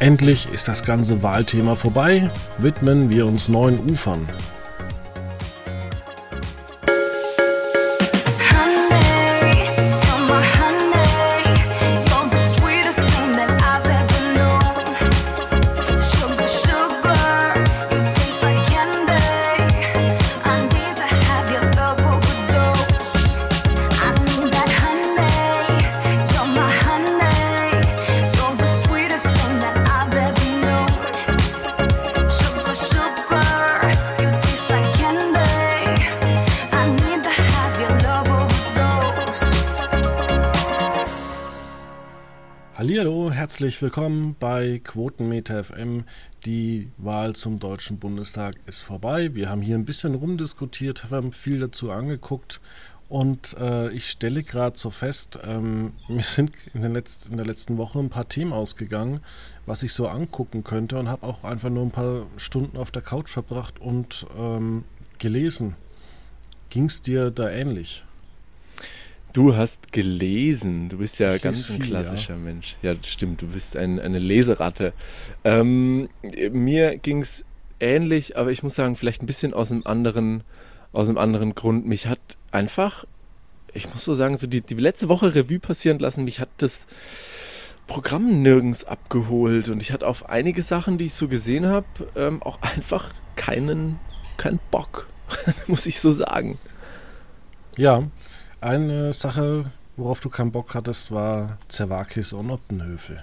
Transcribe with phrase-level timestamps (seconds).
[0.00, 4.28] Endlich ist das ganze Wahlthema vorbei, widmen wir uns neuen Ufern.
[43.78, 46.02] Herzlich willkommen bei Quotenmeter FM.
[46.44, 49.36] Die Wahl zum Deutschen Bundestag ist vorbei.
[49.36, 52.60] Wir haben hier ein bisschen rumdiskutiert, haben viel dazu angeguckt
[53.08, 57.78] und äh, ich stelle gerade so fest, ähm, mir sind in der, in der letzten
[57.78, 59.20] Woche ein paar Themen ausgegangen,
[59.64, 63.02] was ich so angucken könnte und habe auch einfach nur ein paar Stunden auf der
[63.02, 64.82] Couch verbracht und ähm,
[65.18, 65.76] gelesen.
[66.68, 68.04] Ging es dir da ähnlich?
[69.32, 70.88] Du hast gelesen.
[70.88, 72.38] Du bist ja ich ganz ein klassischer ja.
[72.38, 72.76] Mensch.
[72.82, 73.42] Ja, das stimmt.
[73.42, 74.92] Du bist ein, eine Leseratte.
[75.44, 76.08] Ähm,
[76.50, 77.44] mir ging es
[77.80, 80.42] ähnlich, aber ich muss sagen, vielleicht ein bisschen aus einem anderen,
[80.92, 81.86] aus einem anderen Grund.
[81.86, 82.20] Mich hat
[82.50, 83.04] einfach,
[83.74, 86.24] ich muss so sagen, so die, die letzte Woche Revue passieren lassen.
[86.24, 86.86] Mich hat das
[87.86, 92.42] Programm nirgends abgeholt und ich hatte auf einige Sachen, die ich so gesehen habe, ähm,
[92.42, 93.98] auch einfach keinen,
[94.36, 95.08] keinen Bock,
[95.66, 96.58] muss ich so sagen.
[97.76, 98.08] Ja,
[98.60, 103.22] eine Sache, worauf du keinen Bock hattest, war Zerwakis und Optenhöfe.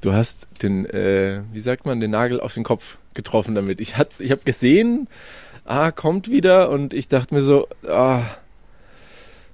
[0.00, 3.80] Du hast den, äh, wie sagt man, den Nagel auf den Kopf getroffen damit.
[3.80, 5.08] Ich, ich habe gesehen,
[5.64, 8.24] ah, kommt wieder und ich dachte mir so, ah,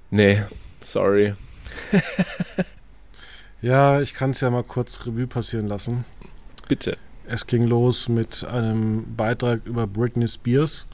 [0.09, 0.41] nee,
[0.81, 1.35] sorry.
[3.61, 6.05] ja, ich kann es ja mal kurz Revue passieren lassen.
[6.67, 6.97] Bitte.
[7.27, 10.87] Es ging los mit einem Beitrag über Britney Spears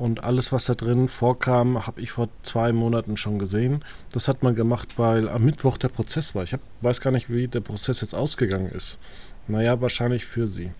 [0.00, 3.84] und alles, was da drin vorkam, habe ich vor zwei Monaten schon gesehen.
[4.12, 6.42] Das hat man gemacht, weil am Mittwoch der Prozess war.
[6.42, 8.98] Ich hab, weiß gar nicht, wie der Prozess jetzt ausgegangen ist.
[9.46, 10.70] Naja, wahrscheinlich für sie.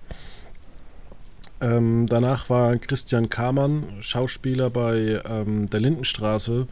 [1.61, 6.67] Ähm, danach war Christian Kamann, Schauspieler bei ähm, der Lindenstraße,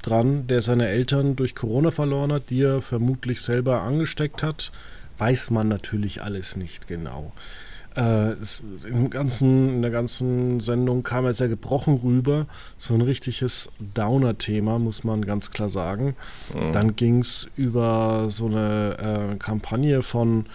[0.00, 4.72] dran, der seine Eltern durch Corona verloren hat, die er vermutlich selber angesteckt hat.
[5.18, 7.32] Weiß man natürlich alles nicht genau.
[7.98, 12.46] Äh, es, im ganzen, in der ganzen Sendung kam er sehr gebrochen rüber.
[12.78, 16.14] So ein richtiges Downer-Thema, muss man ganz klar sagen.
[16.54, 16.72] Mhm.
[16.72, 20.46] Dann ging es über so eine äh, Kampagne von,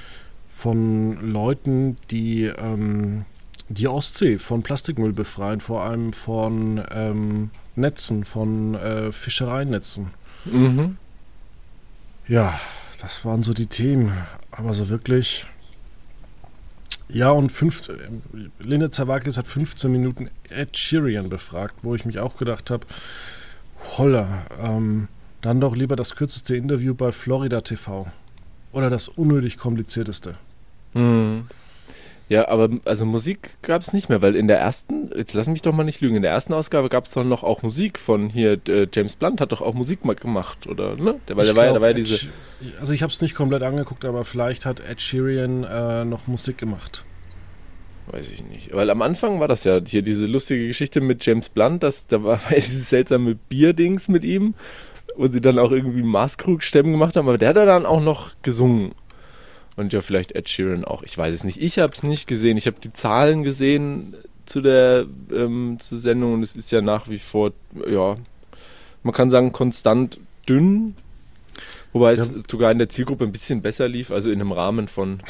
[0.50, 3.26] von Leuten, die ähm,
[3.68, 10.12] die Ostsee von Plastikmüll befreien, vor allem von ähm, Netzen, von äh, Fischereinetzen.
[10.46, 10.98] Mhm.
[12.28, 12.58] Ja,
[13.02, 14.14] das waren so die Themen.
[14.52, 15.48] Aber so wirklich
[17.09, 17.91] ja, und fünf,
[18.59, 22.86] Linda Zawakis hat 15 Minuten Ed Sheeran befragt, wo ich mich auch gedacht habe,
[23.97, 25.08] holla, ähm,
[25.42, 28.08] dann doch lieber das kürzeste Interview bei Florida TV.
[28.72, 30.36] Oder das unnötig komplizierteste.
[30.94, 31.47] Mhm.
[32.30, 35.62] Ja, aber also Musik gab es nicht mehr, weil in der ersten, jetzt lass mich
[35.62, 38.30] doch mal nicht lügen, in der ersten Ausgabe gab es doch noch auch Musik von
[38.30, 40.96] hier, äh, James Blunt hat doch auch Musik mal gemacht, oder?
[40.96, 41.16] Ne?
[41.28, 42.28] Der, weil der war, ja, da war ja diese.
[42.80, 46.58] also ich habe es nicht komplett angeguckt, aber vielleicht hat Ed Sheeran äh, noch Musik
[46.58, 47.06] gemacht.
[48.08, 48.74] Weiß ich nicht.
[48.74, 52.24] Weil am Anfang war das ja hier diese lustige Geschichte mit James Blunt, dass da
[52.24, 54.56] war dieses seltsame Bierdings mit ihm,
[55.16, 58.94] wo sie dann auch irgendwie Maßkrug-Stämmen gemacht haben, aber der hat dann auch noch gesungen.
[59.76, 61.04] Und ja, vielleicht Ed Sheeran auch.
[61.04, 61.62] Ich weiß es nicht.
[61.62, 62.58] Ich habe es nicht gesehen.
[62.58, 67.10] Ich habe die Zahlen gesehen zu der ähm, zur Sendung und es ist ja nach
[67.10, 67.52] wie vor,
[67.90, 68.16] ja,
[69.02, 70.96] man kann sagen, konstant dünn.
[71.94, 72.24] Wobei ja.
[72.24, 75.22] es sogar in der Zielgruppe ein bisschen besser lief, also in einem Rahmen von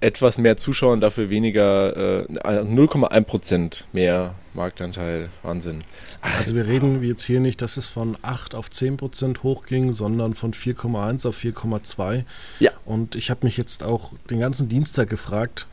[0.00, 5.30] etwas mehr Zuschauern, dafür weniger, äh, 0,1% mehr Marktanteil.
[5.42, 5.82] Wahnsinn.
[6.20, 10.52] Also wir reden jetzt hier nicht, dass es von 8 auf 10% hochging, sondern von
[10.52, 12.24] 4,1 auf 4,2.
[12.60, 12.72] Ja.
[12.84, 15.66] Und ich habe mich jetzt auch den ganzen Dienstag gefragt,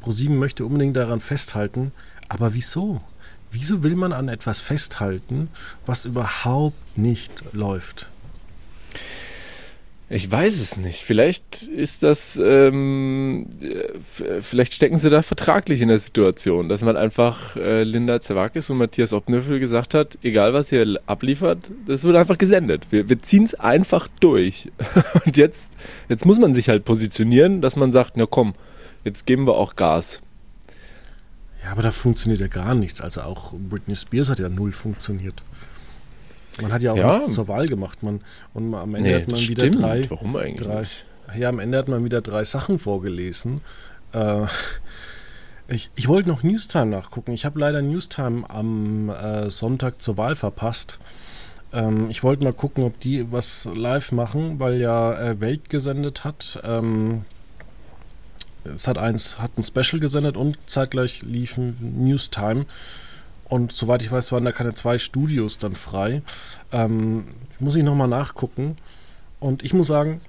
[0.00, 1.92] ProSieben möchte unbedingt daran festhalten,
[2.28, 3.00] aber wieso?
[3.50, 5.48] Wieso will man an etwas festhalten,
[5.84, 8.08] was überhaupt nicht läuft?
[10.14, 11.04] Ich weiß es nicht.
[11.04, 13.48] Vielleicht ist das, ähm,
[14.42, 18.76] vielleicht stecken sie da vertraglich in der Situation, dass man einfach äh, Linda Zerwakis und
[18.76, 22.88] Matthias Obnöffel gesagt hat, egal was ihr abliefert, das wird einfach gesendet.
[22.90, 24.70] Wir, wir ziehen es einfach durch.
[25.24, 25.78] und jetzt,
[26.10, 28.52] jetzt muss man sich halt positionieren, dass man sagt, na komm,
[29.04, 30.20] jetzt geben wir auch Gas.
[31.64, 33.00] Ja, aber da funktioniert ja gar nichts.
[33.00, 35.42] Also auch Britney Spears hat ja null funktioniert.
[36.60, 37.18] Man hat ja auch ja.
[37.18, 38.02] nichts zur Wahl gemacht.
[38.02, 38.20] Man,
[38.52, 39.82] und am Ende nee, hat man wieder stimmt.
[39.82, 40.10] drei.
[40.10, 40.68] Warum eigentlich?
[40.68, 40.84] Drei.
[41.38, 43.62] Ja, am Ende hat man wieder drei Sachen vorgelesen.
[44.12, 44.44] Äh,
[45.68, 47.32] ich, ich wollte noch Newstime nachgucken.
[47.32, 50.98] Ich habe leider Newstime am äh, Sonntag zur Wahl verpasst.
[51.72, 56.24] Ähm, ich wollte mal gucken, ob die was live machen, weil ja äh, Welt gesendet
[56.24, 56.60] hat.
[56.64, 57.22] Ähm,
[58.64, 62.66] es hat eins, hat ein Special gesendet und zeitgleich lief Newstime.
[63.52, 66.22] Und soweit ich weiß, waren da keine zwei Studios dann frei.
[66.72, 67.24] Ähm,
[67.58, 68.76] muss ich nochmal nachgucken.
[69.40, 70.22] Und ich muss sagen,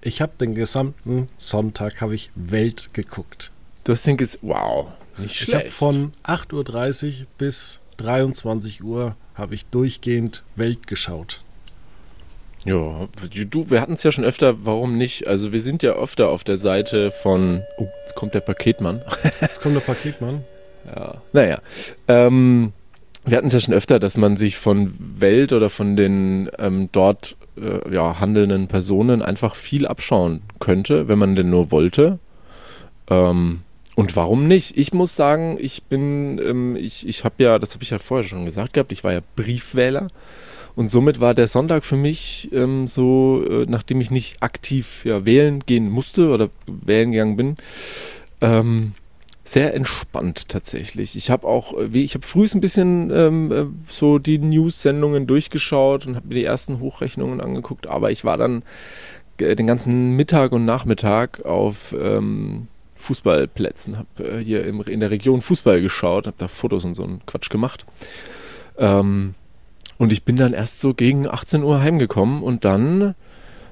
[0.00, 3.52] ich habe den gesamten Sonntag habe ich Welt geguckt.
[3.84, 4.86] Du hast den ges wow,
[5.18, 5.48] nicht schlecht.
[5.48, 11.42] Ich habe von 8.30 Uhr bis 23 Uhr habe ich durchgehend Welt geschaut.
[12.64, 13.06] Ja,
[13.50, 15.26] du, wir hatten es ja schon öfter, warum nicht?
[15.26, 17.64] Also wir sind ja öfter auf der Seite von.
[17.76, 19.02] Oh, jetzt kommt der Paketmann.
[19.42, 20.42] Jetzt kommt der Paketmann.
[20.86, 21.14] Ja.
[21.32, 21.60] Naja.
[22.08, 22.72] Ähm,
[23.24, 26.88] wir hatten es ja schon öfter, dass man sich von Welt oder von den ähm,
[26.92, 32.18] dort äh, ja, handelnden Personen einfach viel abschauen könnte, wenn man denn nur wollte.
[33.10, 33.60] Ähm,
[33.96, 34.76] und warum nicht?
[34.76, 38.28] Ich muss sagen, ich bin, ähm, ich, ich habe ja, das habe ich ja vorher
[38.28, 40.08] schon gesagt gehabt, ich war ja Briefwähler.
[40.76, 45.24] Und somit war der Sonntag für mich ähm, so, äh, nachdem ich nicht aktiv ja,
[45.24, 47.56] wählen gehen musste oder wählen gegangen bin,
[48.42, 48.92] ähm,
[49.48, 51.16] sehr entspannt tatsächlich.
[51.16, 55.26] Ich habe auch, äh, wie ich habe früh ein bisschen ähm, äh, so die News-Sendungen
[55.26, 58.62] durchgeschaut und habe mir die ersten Hochrechnungen angeguckt, aber ich war dann
[59.38, 65.10] äh, den ganzen Mittag und Nachmittag auf ähm, Fußballplätzen, habe äh, hier im, in der
[65.10, 67.86] Region Fußball geschaut, habe da Fotos und so einen Quatsch gemacht.
[68.78, 69.34] Ähm,
[69.98, 73.14] und ich bin dann erst so gegen 18 Uhr heimgekommen und dann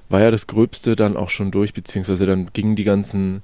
[0.09, 3.43] war ja das Gröbste dann auch schon durch, beziehungsweise dann gingen die ganzen,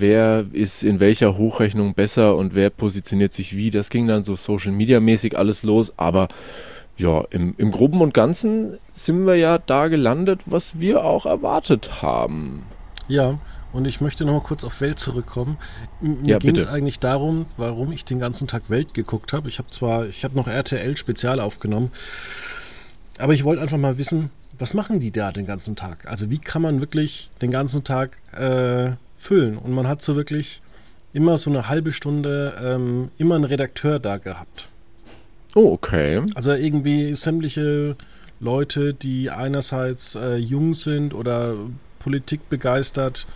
[0.00, 4.36] wer ist in welcher Hochrechnung besser und wer positioniert sich wie, das ging dann so
[4.36, 6.28] Social Media mäßig alles los, aber
[6.96, 12.02] ja, im, im Groben und Ganzen sind wir ja da gelandet, was wir auch erwartet
[12.02, 12.64] haben.
[13.08, 13.38] Ja,
[13.72, 15.58] und ich möchte noch mal kurz auf Welt zurückkommen.
[16.00, 19.48] Mir ja, ging es eigentlich darum, warum ich den ganzen Tag Welt geguckt habe.
[19.48, 21.90] Ich habe zwar, ich habe noch RTL Spezial aufgenommen,
[23.18, 26.06] aber ich wollte einfach mal wissen, was machen die da den ganzen Tag?
[26.06, 28.92] Also wie kann man wirklich den ganzen Tag äh,
[29.24, 29.56] füllen?
[29.58, 30.60] Und man hat so wirklich
[31.12, 34.68] immer so eine halbe Stunde ähm, immer einen Redakteur da gehabt.
[35.54, 36.22] Oh, okay.
[36.34, 37.96] Also irgendwie sämtliche
[38.40, 41.54] Leute, die einerseits äh, jung sind oder
[42.00, 43.26] Politik begeistert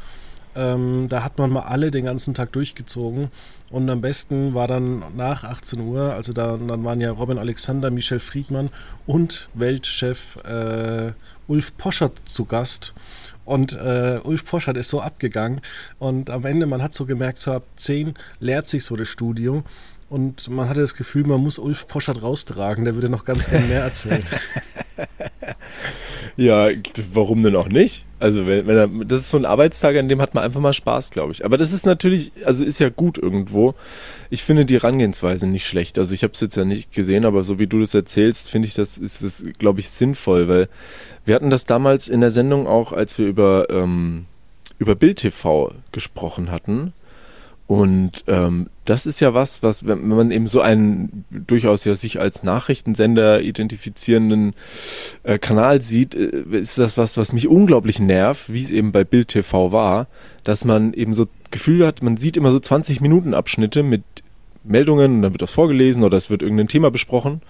[0.59, 3.29] ähm, da hat man mal alle den ganzen Tag durchgezogen.
[3.71, 7.91] Und am besten war dann nach 18 Uhr, also da, dann waren ja Robin Alexander,
[7.91, 8.71] Michel Friedmann
[9.07, 11.13] und Weltchef äh,
[11.47, 12.93] Ulf Poschert zu Gast.
[13.49, 15.63] Und äh, Ulf Poschert ist so abgegangen.
[15.99, 19.65] Und am Ende, man hat so gemerkt, so ab 10 leert sich so das Studio.
[20.11, 23.61] Und man hatte das Gefühl, man muss Ulf Poschert raustragen, der würde noch ganz viel
[23.61, 24.23] mehr erzählen.
[26.37, 26.69] ja,
[27.15, 28.05] warum denn auch nicht?
[28.21, 30.75] Also, wenn, wenn er, das ist so ein Arbeitstag, an dem hat man einfach mal
[30.75, 31.45] Spaß, glaube ich.
[31.45, 33.75] Aber das ist natürlich, also ist ja gut irgendwo.
[34.31, 35.99] Ich finde die Herangehensweise nicht schlecht.
[35.99, 38.69] Also, ich habe es jetzt ja nicht gesehen, aber so wie du das erzählst, finde
[38.69, 40.69] ich, das ist das, glaube ich, sinnvoll, weil
[41.25, 44.27] wir hatten das damals in der Sendung auch, als wir über, ähm,
[44.79, 46.93] über Bild TV gesprochen hatten.
[47.69, 52.19] Und ähm, das ist ja was, was, wenn man eben so einen durchaus ja sich
[52.19, 54.55] als Nachrichtensender identifizierenden
[55.23, 59.05] äh, Kanal sieht, äh, ist das was, was mich unglaublich nervt, wie es eben bei
[59.05, 60.07] Bild TV war,
[60.45, 64.03] dass man eben so Gefühl hat, man sieht immer so 20 Minuten Abschnitte mit
[64.65, 67.41] Meldungen und dann wird das vorgelesen oder es wird irgendein Thema besprochen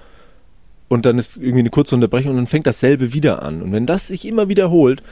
[0.89, 3.63] und dann ist irgendwie eine kurze Unterbrechung und dann fängt dasselbe wieder an.
[3.63, 5.03] Und wenn das sich immer wiederholt,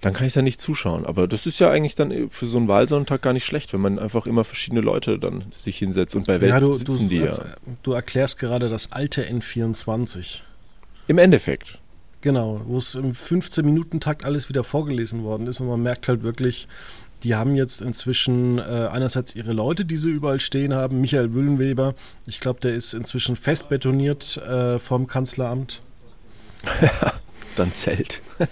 [0.00, 1.06] dann kann ich da nicht zuschauen.
[1.06, 3.98] Aber das ist ja eigentlich dann für so einen Wahlsonntag gar nicht schlecht, wenn man
[3.98, 7.20] einfach immer verschiedene Leute dann sich hinsetzt und bei Welt ja, du, sitzen du, die
[7.20, 7.32] ja.
[7.82, 10.40] Du erklärst gerade das alte N24.
[11.06, 11.78] Im Endeffekt.
[12.22, 16.68] Genau, wo es im 15-Minuten-Takt alles wieder vorgelesen worden ist und man merkt halt wirklich,
[17.22, 21.00] die haben jetzt inzwischen äh, einerseits ihre Leute, die sie überall stehen haben.
[21.00, 21.94] Michael Wüllenweber,
[22.26, 25.82] ich glaube, der ist inzwischen fest betoniert äh, vom Kanzleramt.
[27.56, 28.20] Dann zählt.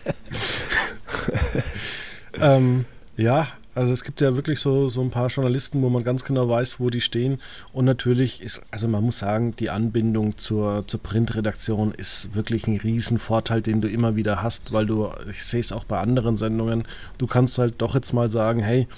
[2.41, 2.85] ähm,
[3.17, 3.49] ja,
[3.79, 6.81] also es gibt ja wirklich so, so ein paar Journalisten, wo man ganz genau weiß,
[6.81, 7.41] wo die stehen.
[7.73, 12.79] Und natürlich ist, also man muss sagen, die Anbindung zur, zur Printredaktion ist wirklich ein
[12.79, 16.89] Riesenvorteil, den du immer wieder hast, weil du, ich sehe es auch bei anderen Sendungen,
[17.19, 18.89] du kannst halt doch jetzt mal sagen, hey,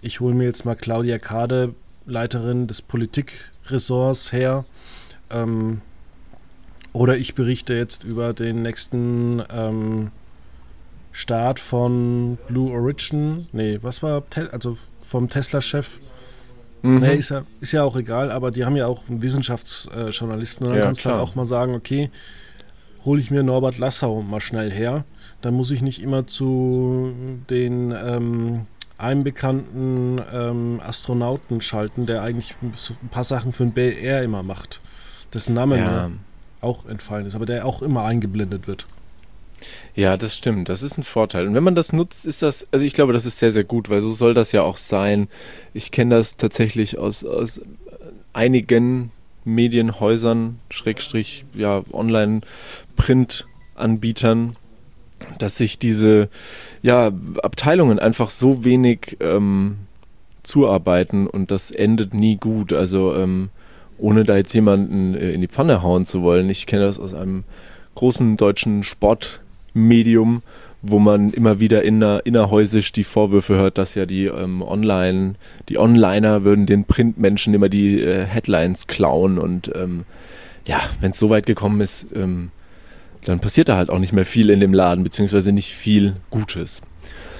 [0.00, 1.74] ich hole mir jetzt mal Claudia Kade,
[2.06, 4.64] Leiterin des Politikressorts her.
[5.28, 5.82] Ähm,
[6.94, 10.10] oder ich berichte jetzt über den nächsten ähm,
[11.12, 13.46] Start von Blue Origin.
[13.52, 15.98] Nee, was war, also vom Tesla-Chef.
[16.82, 17.00] Mhm.
[17.00, 20.66] Nee, ist ja, ist ja auch egal, aber die haben ja auch einen Wissenschaftsjournalisten.
[20.66, 22.10] Und dann ja, kannst du halt auch mal sagen, okay,
[23.04, 25.04] hole ich mir Norbert Lassau mal schnell her.
[25.42, 27.12] dann muss ich nicht immer zu
[27.50, 28.66] den ähm,
[28.96, 34.80] einem bekannten ähm, Astronauten schalten, der eigentlich ein paar Sachen für den BR immer macht.
[35.34, 36.08] Dessen Name ja.
[36.08, 36.12] mir
[36.60, 38.86] auch entfallen ist, aber der auch immer eingeblendet wird.
[39.94, 40.68] Ja, das stimmt.
[40.68, 41.46] Das ist ein Vorteil.
[41.46, 43.90] Und wenn man das nutzt, ist das, also ich glaube, das ist sehr, sehr gut,
[43.90, 45.28] weil so soll das ja auch sein.
[45.74, 47.60] Ich kenne das tatsächlich aus, aus
[48.32, 49.10] einigen
[49.44, 54.56] Medienhäusern, Schrägstrich, ja, Online-Print-Anbietern,
[55.38, 56.28] dass sich diese
[56.82, 57.10] ja,
[57.42, 59.78] Abteilungen einfach so wenig ähm,
[60.42, 62.72] zuarbeiten und das endet nie gut.
[62.72, 63.50] Also ähm,
[63.98, 66.50] ohne da jetzt jemanden äh, in die Pfanne hauen zu wollen.
[66.50, 67.44] Ich kenne das aus einem
[67.94, 68.84] großen deutschen
[69.72, 70.42] Sportmedium,
[70.82, 75.34] wo man immer wieder inner, innerhäusisch die Vorwürfe hört, dass ja die ähm, Online,
[75.68, 80.04] die Onliner würden den Printmenschen immer die äh, Headlines klauen und ähm,
[80.66, 82.50] ja, wenn es so weit gekommen ist, ähm,
[83.24, 86.82] dann passiert da halt auch nicht mehr viel in dem Laden, beziehungsweise nicht viel Gutes.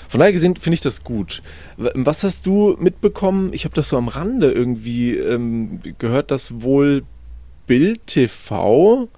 [0.09, 1.43] Von daher gesehen finde ich das gut.
[1.77, 3.51] Was hast du mitbekommen?
[3.53, 7.03] Ich habe das so am Rande irgendwie ähm, gehört, dass wohl
[7.67, 9.09] Bild TV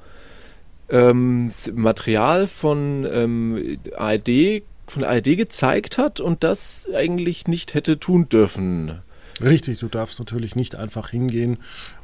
[0.94, 8.28] ähm, Material von ähm, ARD von ARD gezeigt hat und das eigentlich nicht hätte tun
[8.28, 9.00] dürfen.
[9.42, 11.56] Richtig, du darfst natürlich nicht einfach hingehen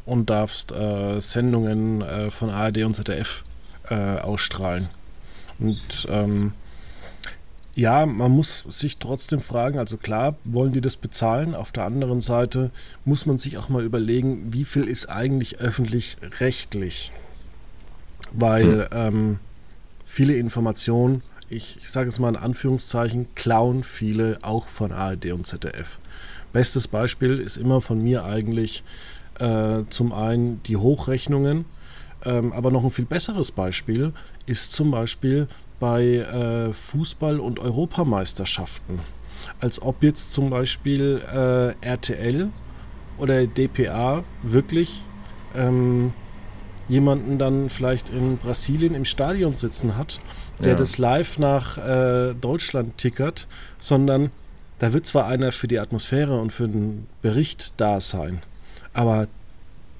[0.04, 3.44] und darfst äh, Sendungen äh, von ARD und ZDF
[3.88, 4.88] äh, ausstrahlen.
[5.60, 6.52] Und ähm,
[7.76, 11.54] ja, man muss sich trotzdem fragen, also klar, wollen die das bezahlen?
[11.54, 12.72] Auf der anderen Seite
[13.04, 17.12] muss man sich auch mal überlegen, wie viel ist eigentlich öffentlich-rechtlich?
[18.32, 19.14] Weil hm.
[19.14, 19.38] ähm,
[20.04, 25.46] viele Informationen, ich, ich sage es mal in Anführungszeichen, klauen viele auch von ARD und
[25.46, 25.98] ZDF.
[26.52, 28.82] Bestes Beispiel ist immer von mir eigentlich
[29.38, 31.64] äh, zum einen die Hochrechnungen,
[32.24, 34.12] ähm, aber noch ein viel besseres Beispiel
[34.46, 39.00] ist zum Beispiel bei äh, Fußball- und Europameisterschaften.
[39.60, 42.50] Als ob jetzt zum Beispiel äh, RTL
[43.16, 45.02] oder DPA wirklich
[45.54, 46.12] ähm,
[46.90, 50.20] jemanden dann vielleicht in Brasilien im Stadion sitzen hat,
[50.58, 50.74] der ja.
[50.74, 53.46] das live nach äh, Deutschland tickert,
[53.78, 54.30] sondern
[54.80, 58.42] da wird zwar einer für die Atmosphäre und für den Bericht da sein,
[58.92, 59.28] aber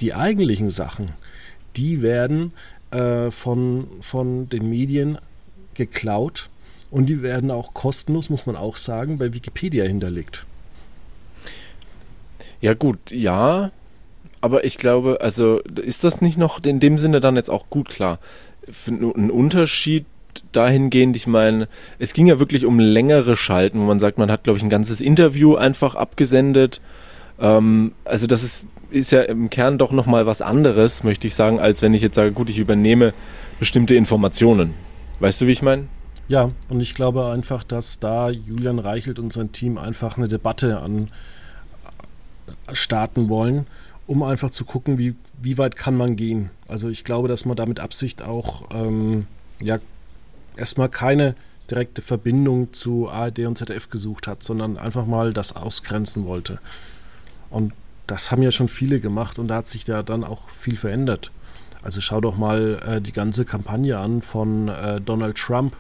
[0.01, 1.13] die eigentlichen Sachen,
[1.77, 2.53] die werden
[2.91, 5.19] äh, von, von den Medien
[5.75, 6.51] geklaut
[6.91, 10.45] und die werden auch kostenlos, muss man auch sagen, bei Wikipedia hinterlegt.
[12.61, 13.71] Ja gut, ja,
[14.41, 17.89] aber ich glaube, also ist das nicht noch in dem Sinne dann jetzt auch gut
[17.89, 18.19] klar?
[18.87, 20.07] Ein Unterschied
[20.53, 21.69] dahingehend, ich meine,
[21.99, 24.71] es ging ja wirklich um längere Schalten, wo man sagt, man hat, glaube ich, ein
[24.71, 26.81] ganzes Interview einfach abgesendet.
[27.41, 31.61] Ähm, also das ist ist ja im Kern doch nochmal was anderes, möchte ich sagen,
[31.61, 33.15] als wenn ich jetzt sage, gut, ich übernehme
[33.59, 34.75] bestimmte Informationen.
[35.21, 35.89] Weißt du, wie ich meine?
[36.29, 40.81] Ja, und ich glaube einfach, dass da Julian Reichelt und sein Team einfach eine Debatte
[40.81, 41.11] an
[42.73, 43.67] starten wollen,
[44.11, 46.50] um einfach zu gucken, wie, wie weit kann man gehen.
[46.67, 49.29] Also ich glaube, dass man da mit Absicht auch ähm,
[49.61, 49.79] ja
[50.57, 51.37] erstmal keine
[51.71, 56.59] direkte Verbindung zu ARD und ZDF gesucht hat, sondern einfach mal das ausgrenzen wollte.
[57.50, 57.73] Und
[58.09, 61.31] das haben ja schon viele gemacht und da hat sich ja dann auch viel verändert.
[61.85, 65.76] Also schau doch mal äh, die ganze Kampagne an von äh, Donald Trump,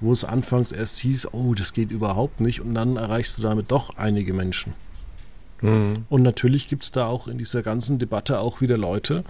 [0.00, 3.70] wo es anfangs erst hieß, oh, das geht überhaupt nicht und dann erreichst du damit
[3.70, 4.72] doch einige Menschen.
[5.60, 6.04] Mhm.
[6.08, 9.24] Und natürlich gibt es da auch in dieser ganzen Debatte auch wieder Leute,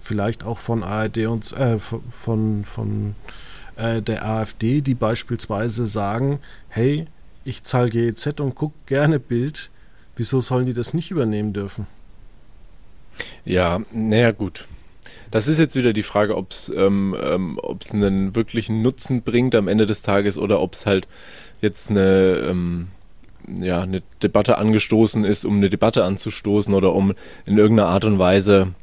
[0.00, 3.14] vielleicht auch von ARD und äh, von, von
[3.76, 7.06] äh, der AfD, die beispielsweise sagen, hey,
[7.44, 9.70] ich zahle GEZ und gucke gerne Bild,
[10.18, 11.86] Wieso sollen die das nicht übernehmen dürfen?
[13.44, 14.66] Ja, naja, gut.
[15.30, 17.60] Das ist jetzt wieder die Frage, ob es ähm, ähm,
[17.92, 21.06] einen wirklichen Nutzen bringt am Ende des Tages oder ob es halt
[21.60, 22.88] jetzt eine, ähm,
[23.60, 27.14] ja, eine Debatte angestoßen ist, um eine Debatte anzustoßen oder um
[27.46, 28.74] in irgendeiner Art und Weise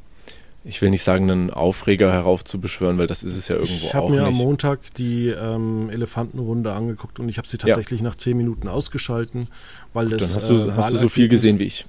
[0.68, 3.82] ich will nicht sagen, einen Aufreger heraufzubeschwören, weil das ist es ja irgendwo ich auch
[3.82, 3.88] nicht.
[3.88, 8.04] Ich habe mir am Montag die ähm, Elefantenrunde angeguckt und ich habe sie tatsächlich ja.
[8.04, 9.46] nach zehn Minuten ausgeschalten,
[9.92, 10.32] weil das.
[10.32, 11.86] Dann hast du, äh, hast du so viel gesehen wie ich.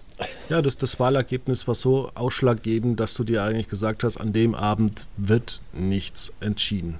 [0.49, 4.53] Ja, das, das Wahlergebnis war so ausschlaggebend, dass du dir eigentlich gesagt hast, an dem
[4.53, 6.99] Abend wird nichts entschieden.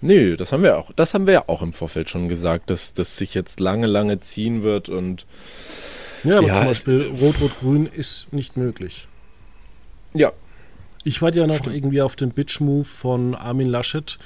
[0.00, 0.92] Nö, das haben wir auch.
[0.94, 4.20] Das haben wir ja auch im Vorfeld schon gesagt, dass das sich jetzt lange, lange
[4.20, 5.26] ziehen wird und.
[6.24, 9.08] Ja, aber ja, zum Beispiel Rot-Rot-Grün ist nicht möglich.
[10.14, 10.32] Ja,
[11.04, 11.76] ich warte ja noch Stimmt.
[11.76, 14.18] irgendwie auf den Bitch-Move von Armin Laschet,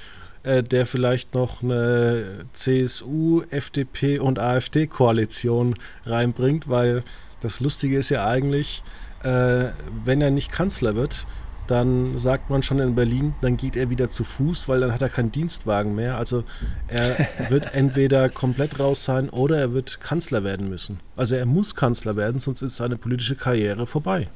[0.43, 5.75] äh, der vielleicht noch eine CSU, FDP und AfD-Koalition
[6.07, 7.05] reinbringt, weil
[7.41, 8.83] das Lustige ist ja eigentlich,
[9.23, 9.67] äh,
[10.05, 11.27] wenn er nicht Kanzler wird,
[11.73, 15.01] dann sagt man schon in Berlin, dann geht er wieder zu Fuß, weil dann hat
[15.01, 16.19] er keinen Dienstwagen mehr.
[16.19, 16.45] Also
[16.87, 17.17] er
[17.49, 21.01] wird entweder komplett raus sein oder er wird Kanzler werden müssen.
[21.17, 24.29] Also er muss Kanzler werden, sonst ist seine politische Karriere vorbei.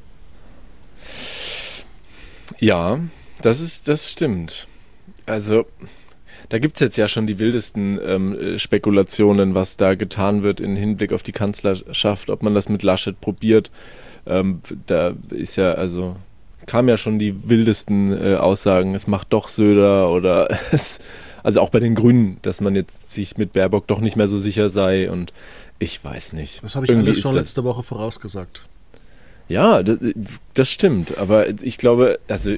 [2.58, 3.00] Ja,
[3.42, 4.66] das ist, das stimmt.
[5.26, 5.66] Also
[6.48, 10.74] da gibt es jetzt ja schon die wildesten ähm, Spekulationen, was da getan wird im
[10.74, 13.70] Hinblick auf die Kanzlerschaft, ob man das mit Laschet probiert.
[14.26, 16.16] Ähm, da ist ja, also
[16.66, 20.99] kam ja schon die wildesten äh, Aussagen, es macht doch Söder oder es,
[21.42, 24.38] also auch bei den Grünen, dass man jetzt sich mit Baerbock doch nicht mehr so
[24.38, 25.32] sicher sei und
[25.78, 26.62] ich weiß nicht.
[26.62, 28.66] Das habe ich Irgendwie alles schon letzte Woche vorausgesagt.
[29.49, 29.99] Ja, das,
[30.54, 32.56] das stimmt, aber ich glaube, also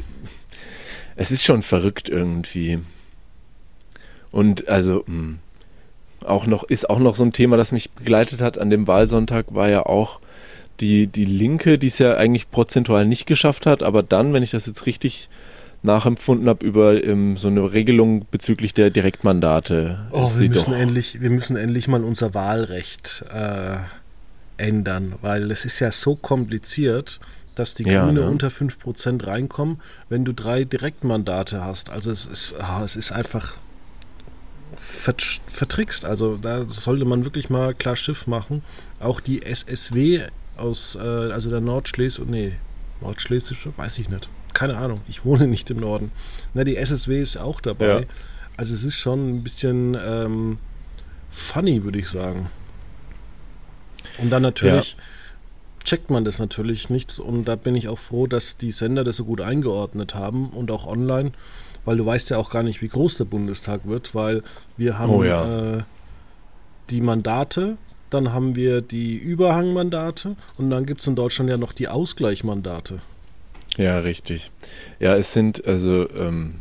[1.17, 2.79] es ist schon verrückt irgendwie.
[4.31, 5.39] Und also mh, hm,
[6.25, 9.55] auch noch ist auch noch so ein Thema, das mich begleitet hat an dem Wahlsonntag,
[9.55, 10.21] war ja auch
[10.81, 14.51] die, die Linke, die es ja eigentlich prozentual nicht geschafft hat, aber dann, wenn ich
[14.51, 15.29] das jetzt richtig
[15.83, 20.09] nachempfunden habe, über ähm, so eine Regelung bezüglich der Direktmandate.
[20.11, 23.77] Oh, wir müssen, endlich, wir müssen endlich mal unser Wahlrecht äh,
[24.57, 27.21] ändern, weil es ist ja so kompliziert,
[27.55, 28.31] dass die ja, Grüne ne?
[28.31, 31.91] unter 5% reinkommen, wenn du drei Direktmandate hast.
[31.91, 33.57] Also es ist, oh, es ist einfach
[34.77, 36.05] vertrickst.
[36.05, 38.63] Also da sollte man wirklich mal klar Schiff machen.
[39.01, 40.29] Auch die SSW
[40.59, 42.53] aus, äh, also der Nordschleswig, nee,
[43.01, 44.29] Nordschlesische, weiß ich nicht.
[44.55, 46.13] Keine Ahnung, ich wohne nicht im Norden.
[46.55, 48.01] Na, die SSW ist auch dabei.
[48.01, 48.07] Ja.
[48.57, 50.59] Also es ist schon ein bisschen ähm,
[51.31, 52.49] funny, würde ich sagen.
[54.19, 55.85] Und dann natürlich ja.
[55.85, 57.21] checkt man das natürlich nicht.
[57.21, 60.73] Und da bin ich auch froh, dass die Sender das so gut eingeordnet haben und
[60.73, 61.33] auch online,
[61.85, 64.43] weil du weißt ja auch gar nicht, wie groß der Bundestag wird, weil
[64.77, 65.77] wir haben oh ja.
[65.77, 65.83] äh,
[66.91, 67.77] die Mandate
[68.11, 73.01] dann haben wir die Überhangmandate und dann gibt es in Deutschland ja noch die Ausgleichmandate.
[73.77, 74.51] Ja, richtig.
[74.99, 76.55] Ja, es sind also ähm,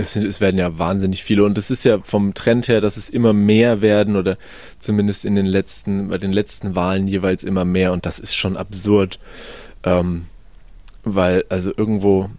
[0.00, 2.96] es, sind, es werden ja wahnsinnig viele und es ist ja vom Trend her, dass
[2.96, 4.38] es immer mehr werden oder
[4.78, 8.56] zumindest in den letzten, bei den letzten Wahlen jeweils immer mehr und das ist schon
[8.56, 9.18] absurd,
[9.84, 10.26] ähm,
[11.04, 12.30] weil also irgendwo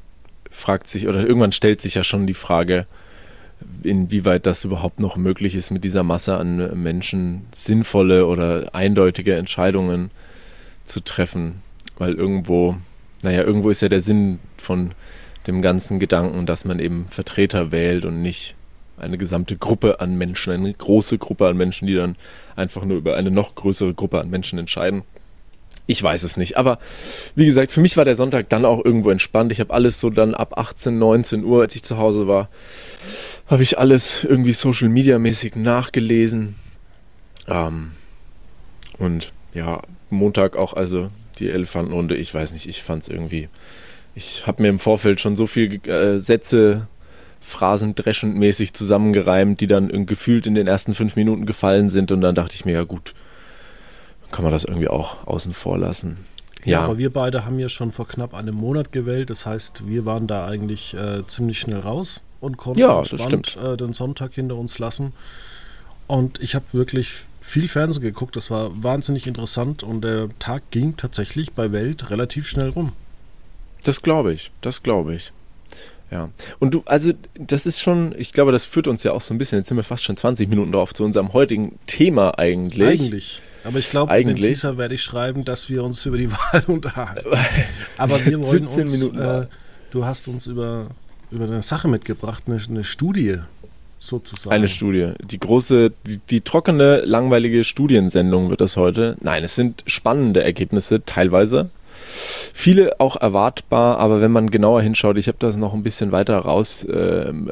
[0.50, 2.88] fragt sich oder irgendwann stellt sich ja schon die Frage,
[3.84, 10.12] inwieweit das überhaupt noch möglich ist, mit dieser Masse an Menschen sinnvolle oder eindeutige Entscheidungen
[10.86, 11.62] zu treffen.
[11.98, 12.76] Weil irgendwo,
[13.22, 14.92] naja, irgendwo ist ja der Sinn von
[15.48, 18.56] dem ganzen Gedanken, dass man eben Vertreter wählt und nicht
[18.98, 22.16] eine gesamte Gruppe an Menschen, eine große Gruppe an Menschen, die dann
[22.56, 25.04] einfach nur über eine noch größere Gruppe an Menschen entscheiden.
[25.88, 26.58] Ich weiß es nicht.
[26.58, 26.78] Aber
[27.36, 29.52] wie gesagt, für mich war der Sonntag dann auch irgendwo entspannt.
[29.52, 32.50] Ich habe alles so dann ab 18, 19 Uhr, als ich zu Hause war,
[33.52, 36.56] habe ich alles irgendwie Social Media mäßig nachgelesen.
[37.50, 37.92] Ähm,
[38.98, 43.50] und ja, Montag auch, also die Elefantenrunde, ich weiß nicht, ich fand es irgendwie.
[44.16, 46.88] Ich habe mir im Vorfeld schon so viele äh, Sätze
[47.42, 52.14] phrasendreschend mäßig zusammengereimt, die dann gefühlt in den ersten fünf Minuten gefallen sind.
[52.14, 53.14] Und dann dachte ich mir, ja gut,
[54.32, 56.26] kann man das irgendwie auch außen vor lassen.
[56.66, 59.30] Ja, ja, aber wir beide haben ja schon vor knapp einem Monat gewählt.
[59.30, 63.78] Das heißt, wir waren da eigentlich äh, ziemlich schnell raus und konnten ja, entspannt äh,
[63.78, 65.14] den Sonntag hinter uns lassen.
[66.08, 68.36] Und ich habe wirklich viel Fernsehen geguckt.
[68.36, 72.94] Das war wahnsinnig interessant und der Tag ging tatsächlich bei Welt relativ schnell rum.
[73.84, 75.32] Das glaube ich, das glaube ich.
[76.12, 76.30] Ja.
[76.60, 79.38] Und du, also, das ist schon, ich glaube, das führt uns ja auch so ein
[79.38, 83.02] bisschen, jetzt sind wir fast schon 20 Minuten drauf, zu unserem heutigen Thema eigentlich.
[83.02, 83.42] Eigentlich.
[83.64, 86.64] Aber ich glaube, in den Teaser werde ich schreiben, dass wir uns über die Wahl
[86.68, 87.30] unterhalten.
[87.98, 89.48] Aber wir wollen uns, äh,
[89.92, 90.88] du hast uns über,
[91.30, 93.38] über eine Sache mitgebracht, eine, eine Studie
[94.00, 94.54] sozusagen.
[94.54, 95.14] Eine Studie.
[95.24, 99.16] Die große, die, die, trockene, langweilige Studiensendung wird das heute.
[99.22, 101.70] Nein, es sind spannende Ergebnisse, teilweise.
[102.54, 106.38] Viele auch erwartbar, aber wenn man genauer hinschaut, ich habe das noch ein bisschen weiter
[106.40, 107.50] raus ähm,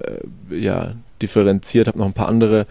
[0.51, 2.65] äh, ja, differenziert, habe noch ein paar andere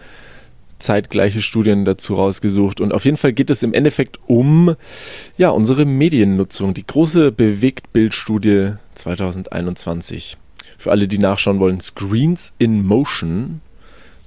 [0.79, 2.81] zeitgleiche Studien dazu rausgesucht.
[2.81, 4.75] Und auf jeden Fall geht es im Endeffekt um
[5.37, 10.37] ja, unsere Mediennutzung, die große Bewegtbildstudie 2021.
[10.77, 13.61] Für alle, die nachschauen wollen, Screens in Motion.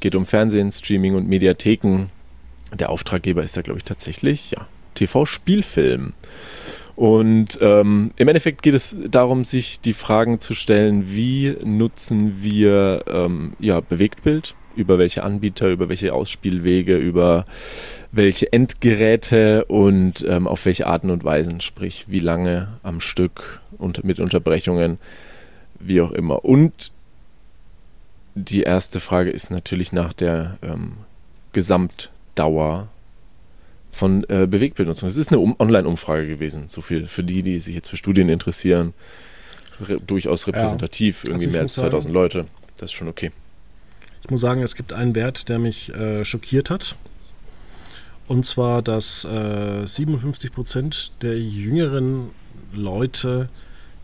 [0.00, 2.10] Geht um Fernsehen, Streaming und Mediatheken.
[2.72, 6.12] Der Auftraggeber ist da, glaube ich, tatsächlich ja, TV-Spielfilm.
[6.94, 13.04] Und ähm, im Endeffekt geht es darum, sich die Fragen zu stellen, wie nutzen wir
[13.08, 17.44] ähm, ja, Bewegtbild, über welche Anbieter, über welche Ausspielwege, über
[18.10, 24.04] welche Endgeräte und ähm, auf welche Arten und Weisen, sprich wie lange am Stück und
[24.04, 24.98] mit Unterbrechungen,
[25.80, 26.44] wie auch immer.
[26.44, 26.92] Und
[28.34, 30.92] die erste Frage ist natürlich nach der ähm,
[31.52, 32.88] Gesamtdauer
[33.90, 35.08] von äh, Bewegtbildnutzung.
[35.08, 38.28] Es ist eine um Online-Umfrage gewesen, so viel für die, die sich jetzt für Studien
[38.28, 38.94] interessieren.
[39.80, 41.30] re durchaus repräsentativ, ja.
[41.30, 42.46] irgendwie also mehr als 2000 sagen, Leute.
[42.78, 43.30] Das ist schon okay.
[44.22, 46.96] Ich muss sagen, es gibt einen Wert, der mich äh, schockiert hat.
[48.28, 52.30] Und zwar, dass äh, 57 Prozent der jüngeren
[52.72, 53.48] Leute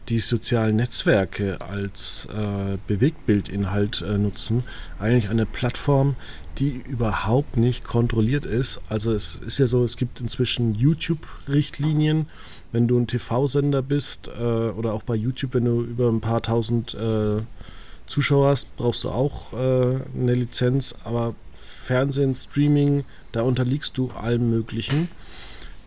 [0.09, 4.65] die sozialen Netzwerke als äh, Bewegtbildinhalt äh, nutzen.
[4.99, 6.17] Eigentlich eine Plattform,
[6.59, 8.81] die überhaupt nicht kontrolliert ist.
[8.89, 12.27] Also es ist ja so, es gibt inzwischen YouTube-Richtlinien,
[12.73, 16.43] wenn du ein TV-Sender bist äh, oder auch bei YouTube, wenn du über ein paar
[16.43, 17.41] tausend äh,
[18.09, 20.95] Zuschauer hast, brauchst du auch äh, eine Lizenz.
[21.05, 25.09] Aber Fernsehen, Streaming, da unterliegst du allem Möglichen.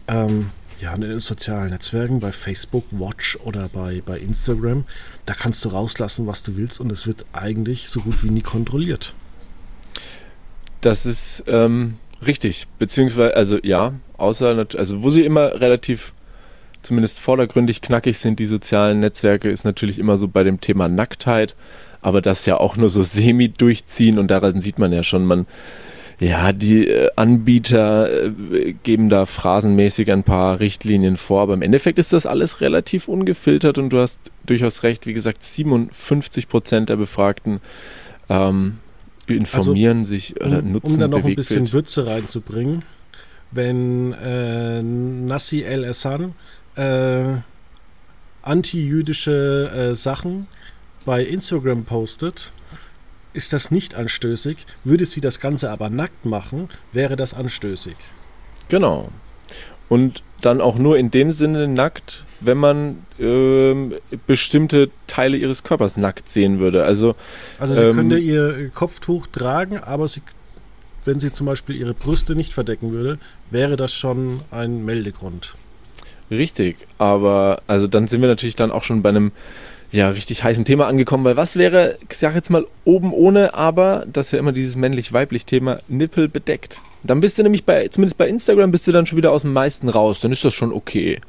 [0.07, 4.85] Ähm, ja, in den sozialen Netzwerken, bei Facebook, Watch oder bei, bei Instagram,
[5.25, 8.41] da kannst du rauslassen, was du willst und es wird eigentlich so gut wie nie
[8.41, 9.13] kontrolliert.
[10.81, 16.13] Das ist ähm, richtig, beziehungsweise, also ja, außer, also wo sie immer relativ,
[16.81, 21.55] zumindest vordergründig knackig sind, die sozialen Netzwerke, ist natürlich immer so bei dem Thema Nacktheit,
[22.01, 25.45] aber das ja auch nur so semi durchziehen und daran sieht man ja schon, man
[26.21, 31.97] ja, die äh, Anbieter äh, geben da phrasenmäßig ein paar Richtlinien vor, aber im Endeffekt
[31.97, 36.97] ist das alles relativ ungefiltert und du hast durchaus recht, wie gesagt, 57 Prozent der
[36.97, 37.59] Befragten
[38.29, 38.77] ähm,
[39.25, 42.83] informieren also, sich oder um, nutzen Um da noch ein bisschen Würze reinzubringen,
[43.49, 46.35] wenn äh, Nassi El Essan
[46.75, 47.37] äh,
[48.43, 50.47] anti-jüdische äh, Sachen
[51.05, 52.51] bei Instagram postet,
[53.33, 54.65] ist das nicht anstößig.
[54.83, 57.95] Würde sie das Ganze aber nackt machen, wäre das anstößig.
[58.67, 59.09] Genau.
[59.89, 63.93] Und dann auch nur in dem Sinne nackt, wenn man ähm,
[64.25, 66.83] bestimmte Teile ihres Körpers nackt sehen würde.
[66.83, 67.15] Also,
[67.59, 70.21] also sie ähm, könnte ihr Kopftuch tragen, aber sie,
[71.05, 75.55] wenn sie zum Beispiel ihre Brüste nicht verdecken würde, wäre das schon ein Meldegrund.
[76.31, 79.33] Richtig, aber also dann sind wir natürlich dann auch schon bei einem
[79.91, 84.05] ja, richtig heißen Thema angekommen, weil was wäre, ich sag jetzt mal, oben ohne, aber,
[84.11, 86.79] das ist ja immer dieses männlich-weiblich Thema, Nippel bedeckt.
[87.03, 89.53] Dann bist du nämlich bei, zumindest bei Instagram, bist du dann schon wieder aus dem
[89.53, 91.19] meisten raus, dann ist das schon okay.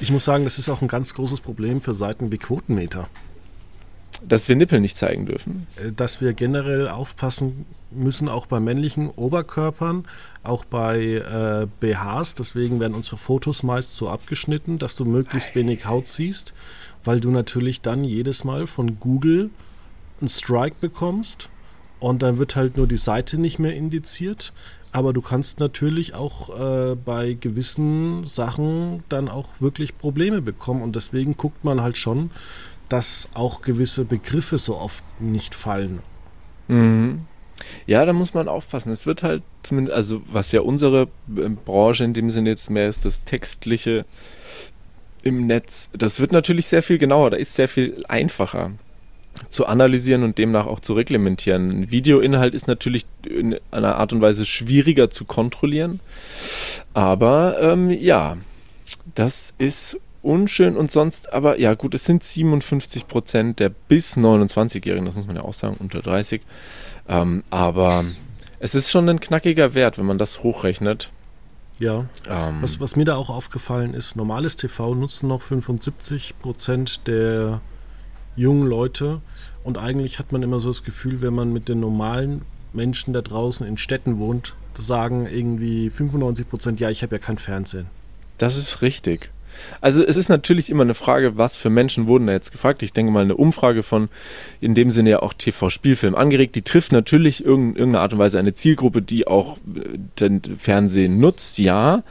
[0.00, 3.08] Ich muss sagen, das ist auch ein ganz großes Problem für Seiten wie Quotenmeter.
[4.22, 5.66] Dass wir Nippel nicht zeigen dürfen.
[5.76, 10.06] Äh, dass wir generell aufpassen müssen, auch bei männlichen Oberkörpern,
[10.42, 12.34] auch bei äh, BHs.
[12.34, 16.54] Deswegen werden unsere Fotos meist so abgeschnitten, dass du möglichst wenig Haut siehst
[17.06, 19.50] weil du natürlich dann jedes Mal von Google
[20.20, 21.50] einen Strike bekommst
[22.00, 24.52] und dann wird halt nur die Seite nicht mehr indiziert.
[24.92, 30.96] Aber du kannst natürlich auch äh, bei gewissen Sachen dann auch wirklich Probleme bekommen und
[30.96, 32.30] deswegen guckt man halt schon,
[32.88, 36.00] dass auch gewisse Begriffe so oft nicht fallen.
[36.68, 37.22] Mhm.
[37.86, 38.92] Ja, da muss man aufpassen.
[38.92, 42.88] Es wird halt zumindest, also was ja unsere äh, Branche in dem Sinne jetzt mehr
[42.88, 44.04] ist, das textliche
[45.26, 45.90] im Netz.
[45.92, 48.72] Das wird natürlich sehr viel genauer, da ist sehr viel einfacher
[49.50, 51.90] zu analysieren und demnach auch zu reglementieren.
[51.90, 56.00] Videoinhalt ist natürlich in einer Art und Weise schwieriger zu kontrollieren.
[56.94, 58.36] Aber ähm, ja,
[59.14, 65.06] das ist unschön und sonst, aber ja gut, es sind 57 Prozent der bis 29-Jährigen,
[65.06, 66.42] das muss man ja auch sagen, unter 30.
[67.08, 68.04] Ähm, aber
[68.58, 71.10] es ist schon ein knackiger Wert, wenn man das hochrechnet.
[71.78, 72.06] Ja.
[72.28, 77.60] Ähm, was, was mir da auch aufgefallen ist, normales TV nutzen noch 75 Prozent der
[78.34, 79.20] jungen Leute.
[79.64, 83.22] Und eigentlich hat man immer so das Gefühl, wenn man mit den normalen Menschen da
[83.22, 87.86] draußen in Städten wohnt, sagen irgendwie 95 Prozent, ja, ich habe ja kein Fernsehen.
[88.38, 89.30] Das ist richtig.
[89.80, 92.82] Also es ist natürlich immer eine Frage, was für Menschen wurden da jetzt gefragt.
[92.82, 94.08] Ich denke mal, eine Umfrage von
[94.60, 98.38] in dem Sinne ja auch TV-Spielfilm angeregt, die trifft natürlich in irgendeiner Art und Weise
[98.38, 102.02] eine Zielgruppe, die auch äh, den Fernsehen nutzt, ja.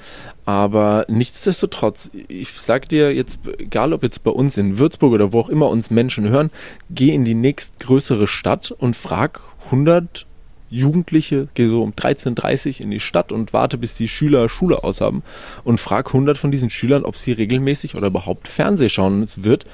[0.46, 5.40] Aber nichtsdestotrotz, ich sag dir jetzt, egal ob jetzt bei uns in Würzburg oder wo
[5.40, 6.52] auch immer uns Menschen hören,
[6.92, 10.28] geh in die nächstgrößere Stadt und frag 100
[10.76, 14.84] Jugendliche, gehe so um 13.30 Uhr in die Stadt und warte, bis die Schüler Schule
[14.84, 15.24] aushaben
[15.64, 19.16] und frage 100 von diesen Schülern, ob sie regelmäßig oder überhaupt Fernseh schauen.
[19.16, 19.66] Und es wird,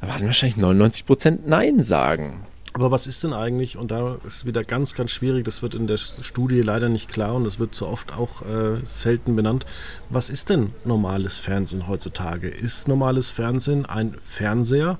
[0.00, 2.44] werden wahrscheinlich 99 Prozent Nein sagen.
[2.72, 5.88] Aber was ist denn eigentlich, und da ist wieder ganz, ganz schwierig, das wird in
[5.88, 9.66] der Studie leider nicht klar und das wird so oft auch äh, selten benannt,
[10.08, 12.48] was ist denn normales Fernsehen heutzutage?
[12.48, 14.98] Ist normales Fernsehen ein Fernseher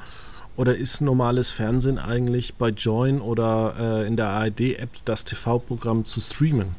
[0.60, 6.20] oder ist normales Fernsehen eigentlich bei Join oder äh, in der ARD-App das TV-Programm zu
[6.20, 6.74] streamen?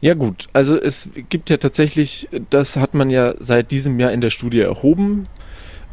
[0.00, 4.20] Ja gut, also es gibt ja tatsächlich, das hat man ja seit diesem Jahr in
[4.20, 5.24] der Studie erhoben.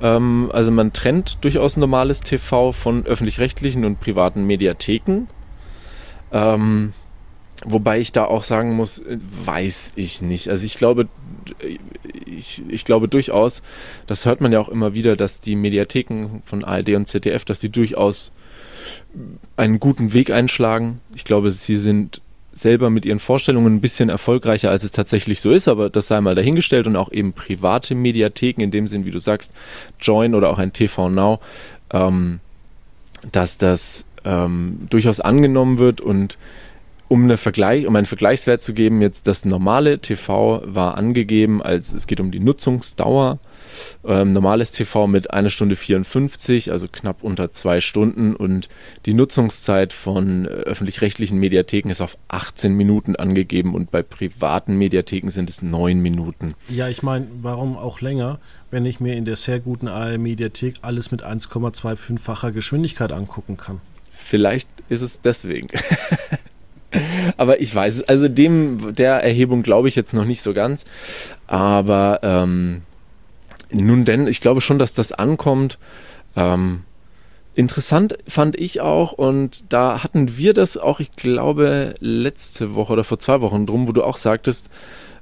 [0.02, 5.28] Ähm, also man trennt durchaus normales TV von öffentlich-rechtlichen und privaten Mediatheken.
[6.32, 6.92] Ähm,
[7.66, 9.02] wobei ich da auch sagen muss,
[9.46, 10.50] weiß ich nicht.
[10.50, 11.08] Also ich glaube,
[12.26, 13.62] ich, ich glaube durchaus,
[14.08, 17.60] das hört man ja auch immer wieder, dass die Mediatheken von ARD und ZDF, dass
[17.60, 18.32] die durchaus
[19.58, 21.00] einen guten Weg einschlagen.
[21.16, 22.22] Ich glaube, sie sind
[22.54, 26.22] selber mit ihren Vorstellungen ein bisschen erfolgreicher, als es tatsächlich so ist, aber das sei
[26.22, 29.54] mal dahingestellt und auch eben private Mediatheken, in dem Sinn, wie du sagst,
[30.00, 31.40] Join oder auch ein TV Now,
[31.92, 32.40] ähm,
[33.32, 36.38] dass das ähm, durchaus angenommen wird und
[37.14, 41.94] um, eine Vergleich, um einen Vergleichswert zu geben, jetzt das normale TV war angegeben, als
[41.94, 43.38] es geht um die Nutzungsdauer
[44.04, 48.36] ähm, normales TV mit einer Stunde 54, also knapp unter zwei Stunden.
[48.36, 48.68] Und
[49.06, 55.30] die Nutzungszeit von äh, öffentlich-rechtlichen Mediatheken ist auf 18 Minuten angegeben und bei privaten Mediatheken
[55.30, 56.56] sind es neun Minuten.
[56.68, 58.40] Ja, ich meine, warum auch länger,
[58.72, 63.82] wenn ich mir in der sehr guten AR-Mediathek alles mit 1,25-facher Geschwindigkeit angucken kann?
[64.12, 65.68] Vielleicht ist es deswegen.
[67.38, 70.86] aber ich weiß es, also dem der Erhebung glaube ich jetzt noch nicht so ganz.
[71.48, 72.82] Aber ähm,
[73.72, 75.78] nun denn, ich glaube schon, dass das ankommt.
[76.36, 76.82] Ähm,
[77.56, 83.04] interessant fand ich auch, und da hatten wir das auch, ich glaube, letzte Woche oder
[83.04, 84.70] vor zwei Wochen drum, wo du auch sagtest,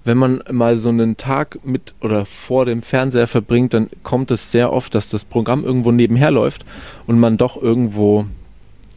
[0.03, 4.51] wenn man mal so einen Tag mit oder vor dem Fernseher verbringt, dann kommt es
[4.51, 6.65] sehr oft, dass das Programm irgendwo nebenher läuft
[7.05, 8.25] und man doch irgendwo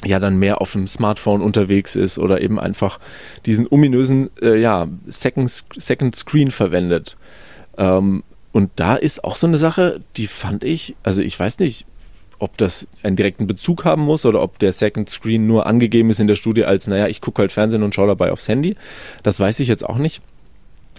[0.05, 2.99] ja dann mehr auf dem Smartphone unterwegs ist oder eben einfach
[3.47, 7.17] diesen ominösen äh, ja, Second, Second Screen verwendet.
[7.79, 11.87] Ähm, und da ist auch so eine Sache, die fand ich, also ich weiß nicht,
[12.39, 16.21] ob das einen direkten Bezug haben muss oder ob der Second Screen nur angegeben ist
[16.21, 18.77] in der Studie als, naja, ich gucke halt Fernsehen und schaue dabei aufs Handy.
[19.23, 20.21] Das weiß ich jetzt auch nicht.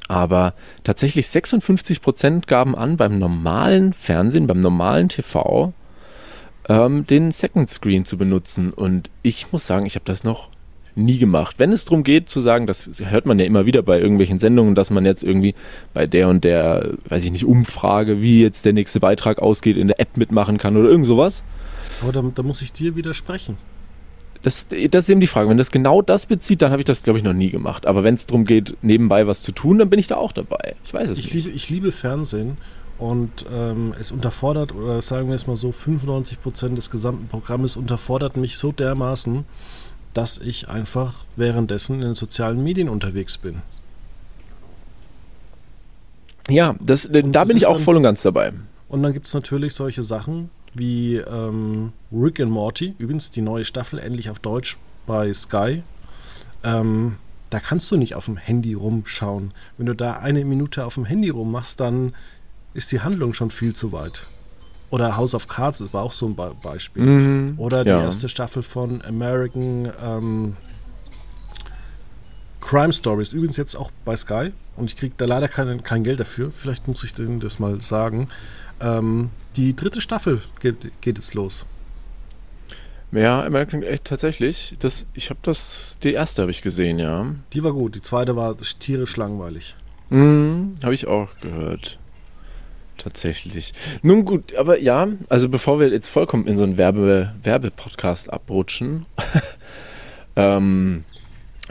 [0.08, 5.74] Aber tatsächlich 56 Prozent gaben an, beim normalen Fernsehen, beim normalen TV,
[6.68, 8.72] ähm, den Second Screen zu benutzen.
[8.72, 10.50] Und ich muss sagen, ich habe das noch
[10.96, 11.60] nie gemacht.
[11.60, 14.76] Wenn es darum geht zu sagen, das hört man ja immer wieder bei irgendwelchen Sendungen,
[14.76, 15.54] dass man jetzt irgendwie
[15.94, 19.88] bei der und der, weiß ich nicht, Umfrage, wie jetzt der nächste Beitrag ausgeht, in
[19.88, 21.44] der App mitmachen kann oder irgend sowas.
[22.02, 23.58] Aber da, da muss ich dir widersprechen.
[24.42, 25.50] Das, das ist eben die Frage.
[25.50, 27.88] Wenn das genau das bezieht, dann habe ich das, glaube ich, noch nie gemacht.
[27.88, 30.76] Aber wenn es darum geht, nebenbei was zu tun, dann bin ich da auch dabei.
[30.86, 31.46] Ich weiß es ich nicht.
[31.46, 32.58] Liebe, ich liebe Fernsehen
[32.98, 37.76] und ähm, es unterfordert, oder sagen wir es mal so, 95 Prozent des gesamten Programmes
[37.76, 39.46] unterfordert mich so dermaßen,
[40.14, 43.62] dass ich einfach währenddessen in den sozialen Medien unterwegs bin.
[46.48, 48.54] Ja, das, da das bin ich auch dann, voll und ganz dabei.
[48.88, 53.66] Und dann gibt es natürlich solche Sachen wie ähm, Rick and Morty, übrigens die neue
[53.66, 54.78] Staffel endlich auf Deutsch
[55.08, 55.84] bei Sky.
[56.64, 57.16] Ähm,
[57.50, 59.54] da kannst du nicht auf dem Handy rumschauen.
[59.78, 62.14] Wenn du da eine Minute auf dem Handy rummachst, dann
[62.76, 64.28] ist die Handlung schon viel zu weit.
[64.92, 67.04] Oder House of Cards war auch so ein Be Beispiel.
[67.04, 68.02] Mhm, Oder die ja.
[68.02, 70.58] erste Staffel von American ähm,
[72.62, 73.34] Crime Stories.
[73.34, 74.52] Übrigens jetzt auch bei Sky.
[74.76, 76.52] Und ich kriege da leider kein, kein Geld dafür.
[76.52, 78.30] Vielleicht muss ich denen das mal sagen.
[78.80, 81.66] Ähm, die dritte Staffel geht, geht jetzt los.
[83.12, 84.76] Ja, American echt tatsächlich.
[84.80, 87.26] Das, ich habe das, die erste habe ich gesehen, ja.
[87.54, 87.96] Die war gut.
[87.96, 89.76] Die zweite war tierisch langweilig.
[90.10, 91.98] Mhm, habe ich auch gehört.
[92.98, 93.74] Tatsächlich.
[94.02, 99.06] Nun gut, aber ja, also bevor wir jetzt vollkommen in so einen Werbe, Werbepodcast abrutschen,
[100.36, 101.04] ähm,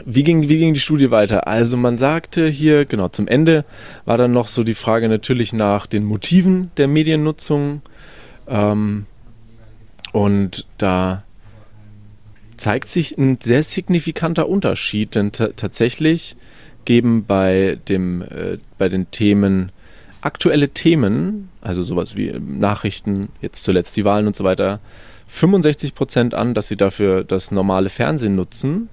[0.03, 1.47] wie ging, wie ging die Studie weiter?
[1.47, 3.63] Also man sagte hier, genau, zum Ende
[4.05, 7.81] war dann noch so die Frage natürlich nach den Motiven der Mediennutzung.
[8.47, 9.05] Ähm,
[10.11, 11.23] und da
[12.57, 16.35] zeigt sich ein sehr signifikanter Unterschied, denn tatsächlich
[16.85, 19.71] geben bei, dem, äh, bei den Themen
[20.25, 24.79] aktuelle Themen, also sowas wie Nachrichten, jetzt zuletzt die Wahlen und so weiter,
[25.27, 28.89] 65 Prozent an, dass sie dafür das normale Fernsehen nutzen.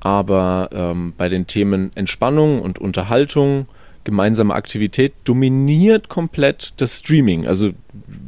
[0.00, 3.66] Aber ähm, bei den Themen Entspannung und Unterhaltung,
[4.04, 7.46] gemeinsame Aktivität dominiert komplett das Streaming.
[7.46, 7.72] Also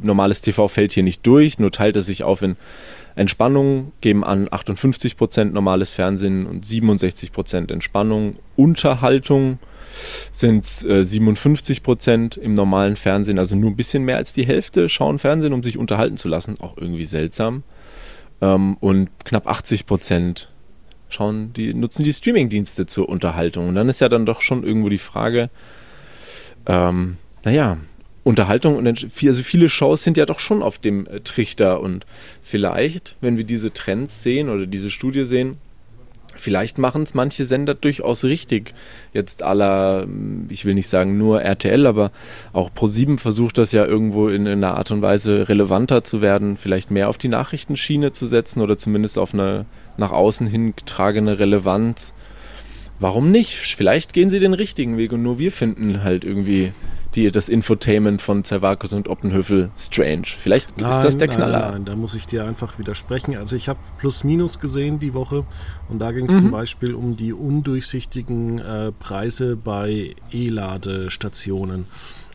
[0.03, 2.57] normales TV fällt hier nicht durch, nur teilt es sich auf in
[3.15, 8.35] Entspannung, geben an 58 Prozent normales Fernsehen und 67 Prozent Entspannung.
[8.55, 9.57] Unterhaltung
[10.31, 14.45] sind es äh, 57 Prozent im normalen Fernsehen, also nur ein bisschen mehr als die
[14.45, 16.59] Hälfte schauen Fernsehen, um sich unterhalten zu lassen.
[16.59, 17.63] Auch irgendwie seltsam.
[18.41, 20.49] Ähm, und knapp 80 Prozent
[21.09, 23.69] schauen die, nutzen die Streamingdienste zur Unterhaltung.
[23.69, 25.49] Und dann ist ja dann doch schon irgendwo die Frage,
[26.65, 27.77] ähm, naja,
[28.23, 29.07] Unterhaltung und also
[29.43, 32.05] viele Shows sind ja doch schon auf dem äh, Trichter und
[32.41, 35.57] vielleicht, wenn wir diese Trends sehen oder diese Studie sehen,
[36.43, 38.73] Vielleicht machen es manche Sender durchaus richtig.
[39.13, 40.05] Jetzt aller,
[40.49, 42.11] ich will nicht sagen nur RTL, aber
[42.51, 46.57] auch Pro7 versucht das ja irgendwo in, in einer Art und Weise relevanter zu werden,
[46.57, 51.39] vielleicht mehr auf die Nachrichtenschiene zu setzen oder zumindest auf eine nach außen hin getragene
[51.39, 52.13] Relevanz.
[52.99, 53.55] Warum nicht?
[53.55, 56.73] Vielleicht gehen sie den richtigen Weg und nur wir finden halt irgendwie
[57.15, 60.25] die, das Infotainment von Zervakus und Oppenhöfel strange.
[60.25, 61.59] Vielleicht nein, ist das der Knaller.
[61.59, 63.37] Nein, nein, da muss ich dir einfach widersprechen.
[63.37, 65.45] Also ich habe Plus Minus gesehen die Woche
[65.89, 66.39] und da ging es mhm.
[66.39, 71.85] zum Beispiel um die undurchsichtigen äh, Preise bei E-Ladestationen.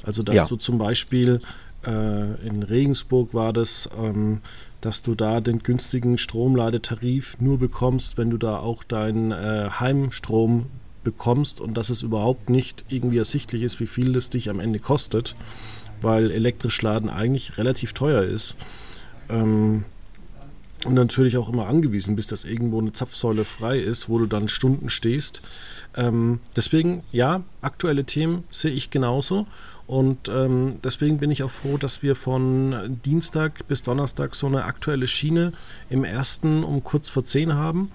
[0.04, 0.44] Also dass ja.
[0.46, 1.40] du zum Beispiel
[1.86, 4.40] äh, in Regensburg war das, ähm,
[4.80, 10.66] dass du da den günstigen Stromladetarif nur bekommst, wenn du da auch deinen äh, Heimstrom
[11.10, 14.78] bekommst und dass es überhaupt nicht irgendwie ersichtlich ist, wie viel das dich am Ende
[14.78, 15.34] kostet,
[16.00, 18.56] weil elektrisch laden eigentlich relativ teuer ist.
[19.28, 19.84] Ähm,
[20.84, 24.48] und natürlich auch immer angewiesen bist, dass irgendwo eine Zapfsäule frei ist, wo du dann
[24.48, 25.42] Stunden stehst.
[25.96, 29.46] Ähm, deswegen, ja, aktuelle Themen sehe ich genauso.
[29.88, 34.64] Und ähm, deswegen bin ich auch froh, dass wir von Dienstag bis Donnerstag so eine
[34.64, 35.52] aktuelle Schiene
[35.90, 37.90] im ersten um kurz vor zehn haben.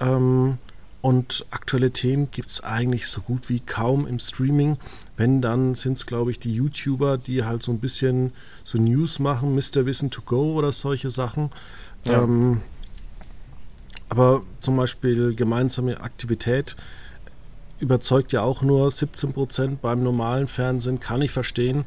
[0.00, 0.58] Ähm,
[1.02, 4.78] und aktuelle Themen gibt es eigentlich so gut wie kaum im Streaming.
[5.16, 8.32] Wenn, dann sind es, glaube ich, die YouTuber, die halt so ein bisschen
[8.64, 9.86] so News machen, Mr.
[9.86, 11.50] Wissen to Go oder solche Sachen.
[12.04, 12.22] Ja.
[12.22, 12.60] Ähm,
[14.08, 16.76] aber zum Beispiel gemeinsame Aktivität
[17.78, 21.84] überzeugt ja auch nur 17 Prozent beim normalen Fernsehen, kann ich verstehen.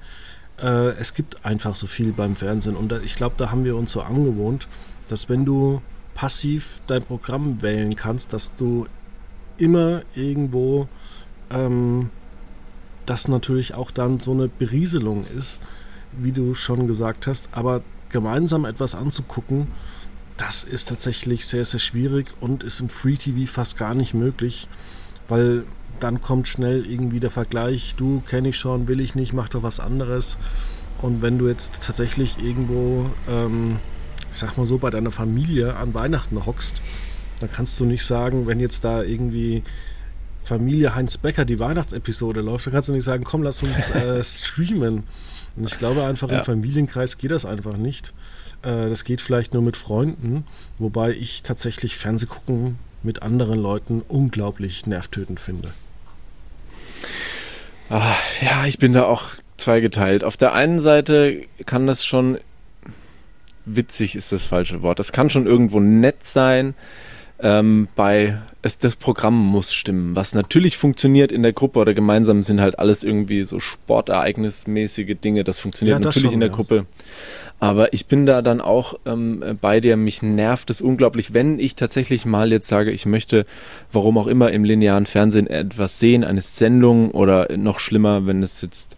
[0.62, 3.92] Äh, es gibt einfach so viel beim Fernsehen und ich glaube, da haben wir uns
[3.92, 4.68] so angewohnt,
[5.08, 5.82] dass wenn du
[6.14, 8.88] passiv dein Programm wählen kannst, dass du
[9.60, 10.88] immer irgendwo
[11.52, 12.10] ähm,
[13.06, 15.62] das natürlich auch dann so eine Berieselung ist,
[16.12, 17.50] wie du schon gesagt hast.
[17.52, 19.68] Aber gemeinsam etwas anzugucken,
[20.38, 24.68] das ist tatsächlich sehr, sehr schwierig und ist im Free TV fast gar nicht möglich,
[25.28, 25.64] weil
[26.00, 29.64] dann kommt schnell irgendwie der Vergleich, du kenne ich schon, will ich nicht, mach doch
[29.64, 30.38] was anderes.
[31.02, 33.80] Und wenn du jetzt tatsächlich irgendwo, ähm,
[34.32, 36.80] ich sag mal so, bei deiner Familie an Weihnachten hockst
[37.40, 39.64] dann kannst du nicht sagen, wenn jetzt da irgendwie
[40.44, 44.24] Familie Heinz Becker die Weihnachtsepisode läuft, dann kannst du nicht sagen, komm, lass uns äh,
[44.24, 45.04] streamen.
[45.56, 46.40] Und ich glaube einfach, ja.
[46.40, 48.14] im Familienkreis geht das einfach nicht.
[48.62, 50.46] Äh, das geht vielleicht nur mit Freunden,
[50.78, 55.70] wobei ich tatsächlich Fernsehgucken mit anderen Leuten unglaublich nervtötend finde.
[57.90, 59.24] Ach, ja, ich bin da auch
[59.58, 60.24] zweigeteilt.
[60.24, 62.38] Auf der einen Seite kann das schon
[63.76, 65.00] witzig ist das falsche Wort.
[65.00, 66.74] Das kann schon irgendwo nett sein,
[67.42, 70.16] ähm, bei es, das Programm muss stimmen.
[70.16, 75.44] Was natürlich funktioniert in der Gruppe oder gemeinsam sind halt alles irgendwie so sportereignismäßige Dinge.
[75.44, 76.56] Das funktioniert ja, das natürlich schon, in der ja.
[76.56, 76.86] Gruppe.
[77.62, 81.76] Aber ich bin da dann auch ähm, bei dir, mich nervt es unglaublich, wenn ich
[81.76, 83.46] tatsächlich mal jetzt sage, ich möchte,
[83.92, 88.62] warum auch immer, im linearen Fernsehen etwas sehen, eine Sendung oder noch schlimmer, wenn es
[88.62, 88.96] jetzt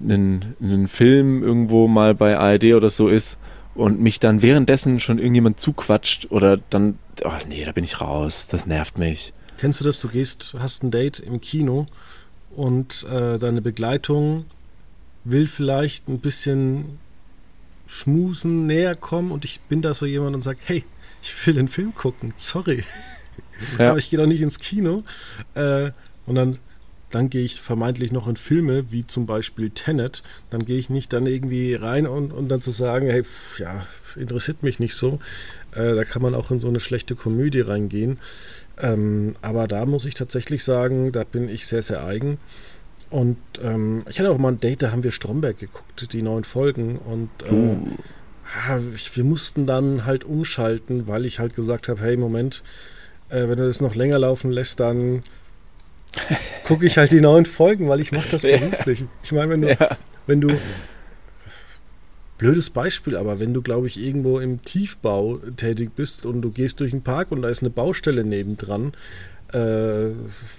[0.00, 3.38] ein Film irgendwo mal bei ARD oder so ist
[3.76, 8.48] und mich dann währenddessen schon irgendjemand zuquatscht oder dann ach nee, da bin ich raus,
[8.48, 9.32] das nervt mich.
[9.58, 10.00] Kennst du das?
[10.00, 11.86] Du gehst, hast ein Date im Kino
[12.54, 14.46] und äh, deine Begleitung
[15.24, 16.98] will vielleicht ein bisschen
[17.86, 20.84] schmusen, näher kommen und ich bin da so jemand und sage, hey,
[21.22, 22.84] ich will den Film gucken, sorry.
[23.78, 23.90] Ja.
[23.90, 25.02] Aber ich gehe doch nicht ins Kino.
[25.54, 25.90] Äh,
[26.26, 26.58] und dann,
[27.10, 30.22] dann gehe ich vermeintlich noch in Filme, wie zum Beispiel Tenet.
[30.50, 33.86] Dann gehe ich nicht dann irgendwie rein und, und dann zu sagen, hey, pff, ja,
[34.16, 35.20] interessiert mich nicht so.
[35.72, 38.18] Äh, da kann man auch in so eine schlechte Komödie reingehen.
[38.78, 42.38] Ähm, aber da muss ich tatsächlich sagen, da bin ich sehr, sehr eigen.
[43.08, 46.44] Und ähm, ich hatte auch mal ein Date, da haben wir Stromberg geguckt, die neuen
[46.44, 46.98] Folgen.
[46.98, 47.86] Und äh, uh.
[48.68, 48.80] ja,
[49.14, 52.64] wir mussten dann halt umschalten, weil ich halt gesagt habe, hey, Moment,
[53.28, 55.22] äh, wenn du das noch länger laufen lässt, dann
[56.64, 59.04] gucke ich halt die neuen Folgen, weil ich mache das beruflich.
[59.22, 59.96] Ich meine, wenn du, ja.
[60.26, 60.58] wenn du
[62.38, 66.80] blödes Beispiel, aber wenn du, glaube ich, irgendwo im Tiefbau tätig bist und du gehst
[66.80, 68.92] durch einen Park und da ist eine Baustelle nebendran,
[69.52, 70.10] äh,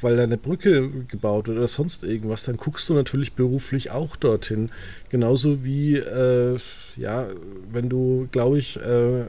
[0.02, 4.16] weil da eine Brücke gebaut wird oder sonst irgendwas, dann guckst du natürlich beruflich auch
[4.16, 4.70] dorthin.
[5.10, 6.58] Genauso wie, äh,
[6.96, 7.28] ja,
[7.72, 9.26] wenn du, glaube ich, äh,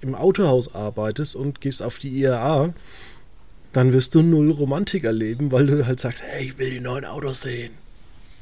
[0.00, 2.72] im Autohaus arbeitest und gehst auf die IAA,
[3.76, 7.04] dann wirst du null Romantik erleben, weil du halt sagst, hey, ich will die neuen
[7.04, 7.72] Autos sehen.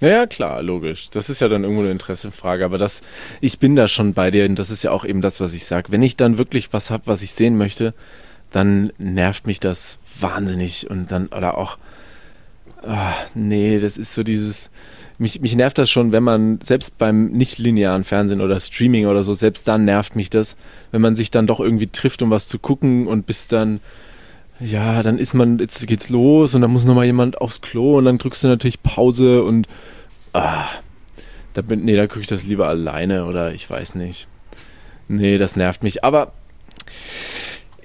[0.00, 1.10] Ja, klar, logisch.
[1.10, 2.64] Das ist ja dann irgendwo eine Interessenfrage.
[2.64, 3.02] Aber das,
[3.40, 5.64] ich bin da schon bei dir und das ist ja auch eben das, was ich
[5.64, 5.90] sage.
[5.90, 7.94] Wenn ich dann wirklich was habe, was ich sehen möchte,
[8.52, 11.78] dann nervt mich das wahnsinnig und dann, oder auch,
[12.86, 14.70] ach, nee, das ist so dieses,
[15.18, 19.34] mich, mich nervt das schon, wenn man, selbst beim nicht-linearen Fernsehen oder Streaming oder so,
[19.34, 20.56] selbst dann nervt mich das,
[20.92, 23.80] wenn man sich dann doch irgendwie trifft, um was zu gucken und bis dann
[24.60, 28.04] ja, dann ist man, jetzt geht's los und dann muss nochmal jemand aufs Klo und
[28.04, 29.66] dann drückst du natürlich Pause und
[30.32, 30.66] ah,
[31.54, 34.28] da bin, nee, da gucke ich das lieber alleine oder ich weiß nicht.
[35.08, 36.04] Nee, das nervt mich.
[36.04, 36.32] Aber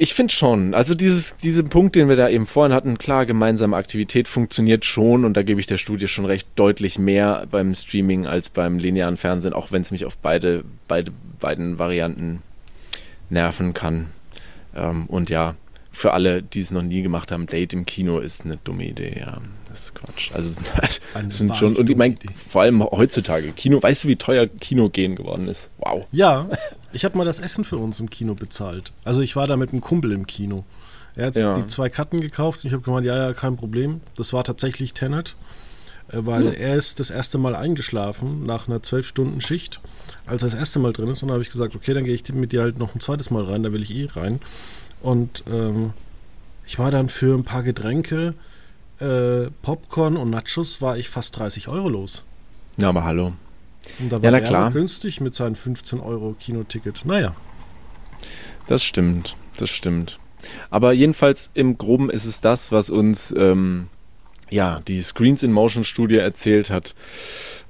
[0.01, 0.74] Ich finde schon.
[0.74, 5.26] Also dieses, diesen Punkt, den wir da eben vorhin hatten, klar, gemeinsame Aktivität funktioniert schon
[5.26, 9.17] und da gebe ich der Studie schon recht deutlich mehr beim Streaming als beim linearen
[9.17, 12.41] Fernsehen, auch wenn es mich auf beide, beide, beiden Varianten
[13.30, 14.05] nerven kann.
[14.74, 15.55] Ähm, und ja,
[15.99, 19.19] für alle, die es noch nie gemacht haben, Date im Kino ist eine dumme Idee,
[19.19, 19.41] ja.
[19.67, 20.31] Das ist Quatsch.
[20.33, 24.05] Also es sind, halt, es sind schon, und ich meine, vor allem heutzutage, Kino, weißt
[24.05, 25.67] du, wie teuer Kino gehen geworden ist?
[25.77, 26.05] Wow.
[26.13, 26.49] Ja,
[26.93, 28.93] ich habe mal das Essen für uns im Kino bezahlt.
[29.03, 30.63] Also ich war da mit einem Kumpel im Kino.
[31.15, 31.53] Er hat ja.
[31.53, 33.99] die zwei Karten gekauft und ich habe gemeint, ja, ja, kein Problem.
[34.15, 35.35] Das war tatsächlich Tenet,
[36.13, 36.51] äh, weil ja.
[36.51, 39.81] er ist das erste Mal eingeschlafen nach einer zwölf Stunden Schicht,
[40.25, 41.23] als er das erste Mal drin ist.
[41.23, 43.31] Und dann habe ich gesagt, okay, dann gehe ich mit dir halt noch ein zweites
[43.31, 44.39] Mal rein, da will ich eh rein.
[45.01, 45.93] Und ähm,
[46.65, 48.33] ich war dann für ein paar Getränke
[48.99, 52.23] äh, Popcorn und Nachos war ich fast 30 Euro los.
[52.77, 53.33] Ja, aber hallo.
[53.99, 54.71] Und da war ja, na klar.
[54.71, 57.05] günstig mit seinen 15 Euro Kinoticket.
[57.05, 57.33] Naja.
[58.67, 60.19] Das stimmt, das stimmt.
[60.69, 63.87] Aber jedenfalls im Groben ist es das, was uns ähm,
[64.49, 66.95] ja die Screens in Motion Studie erzählt hat.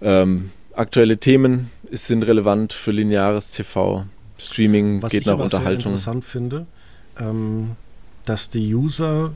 [0.01, 4.05] Ähm, aktuelle Themen sind relevant für lineares TV.
[4.38, 5.93] Streaming was geht nach Unterhaltung.
[5.93, 6.67] Was ich interessant finde,
[7.20, 7.72] ähm,
[8.26, 9.34] dass die User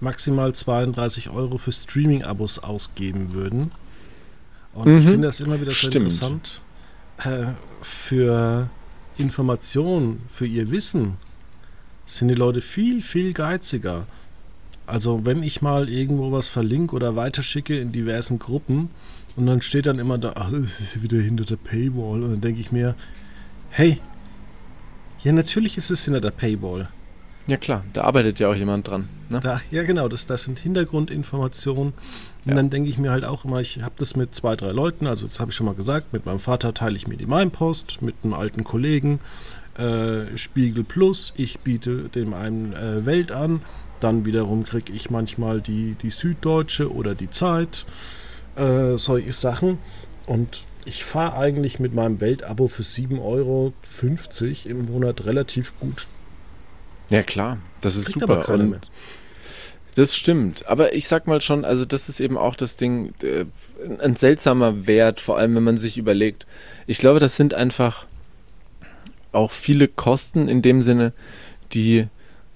[0.00, 3.70] maximal 32 Euro für Streaming-Abos ausgeben würden.
[4.74, 4.98] Und mhm.
[4.98, 6.60] ich finde das immer wieder so interessant.
[7.18, 8.68] Äh, für
[9.16, 11.14] Informationen, für ihr Wissen
[12.04, 14.06] sind die Leute viel, viel geiziger.
[14.86, 18.90] Also wenn ich mal irgendwo was verlinke oder weiterschicke in diversen Gruppen
[19.34, 22.22] und dann steht dann immer da, ach, das ist wieder hinter der Paywall.
[22.22, 22.94] Und dann denke ich mir,
[23.70, 24.00] hey,
[25.22, 26.88] ja natürlich ist es hinter der Paywall.
[27.46, 29.08] Ja klar, da arbeitet ja auch jemand dran.
[29.28, 29.40] Ne?
[29.40, 31.92] Da, ja genau, das, das sind Hintergrundinformationen.
[31.92, 31.94] Und
[32.44, 32.54] ja.
[32.54, 35.26] dann denke ich mir halt auch immer, ich habe das mit zwei, drei Leuten, also
[35.26, 38.16] das habe ich schon mal gesagt, mit meinem Vater teile ich mir die Mainpost, mit
[38.22, 39.20] einem alten Kollegen,
[39.78, 43.62] äh, Spiegel Plus, ich biete dem einen äh, Welt an,
[44.00, 47.86] dann wiederum kriege ich manchmal die, die Süddeutsche oder die Zeit,
[48.56, 49.78] äh, solche Sachen.
[50.26, 53.72] Und ich fahre eigentlich mit meinem Weltabo für 7,50 Euro
[54.64, 56.06] im Monat relativ gut
[57.08, 58.48] ja, klar, das ist Kriegt super.
[58.48, 58.90] Und.
[59.94, 60.68] Das stimmt.
[60.68, 63.46] Aber ich sag mal schon, also das ist eben auch das Ding, äh,
[63.98, 66.46] ein seltsamer Wert, vor allem wenn man sich überlegt.
[66.86, 68.06] Ich glaube, das sind einfach
[69.32, 71.12] auch viele Kosten in dem Sinne,
[71.72, 72.08] die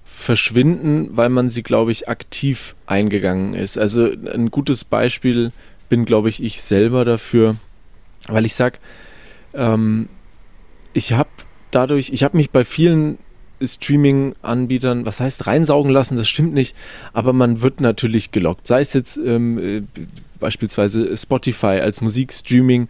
[0.03, 3.77] verschwinden, weil man sie, glaube ich, aktiv eingegangen ist.
[3.77, 5.51] Also ein gutes Beispiel
[5.89, 7.55] bin, glaube ich, ich selber dafür,
[8.27, 8.79] weil ich sag,
[9.53, 10.09] ähm,
[10.93, 11.29] ich habe
[11.71, 13.17] dadurch, ich habe mich bei vielen
[13.63, 16.75] Streaming-Anbietern, was heißt reinsaugen lassen, das stimmt nicht,
[17.13, 18.67] aber man wird natürlich gelockt.
[18.67, 19.81] Sei es jetzt ähm, äh,
[20.41, 22.89] beispielsweise Spotify als Musikstreaming,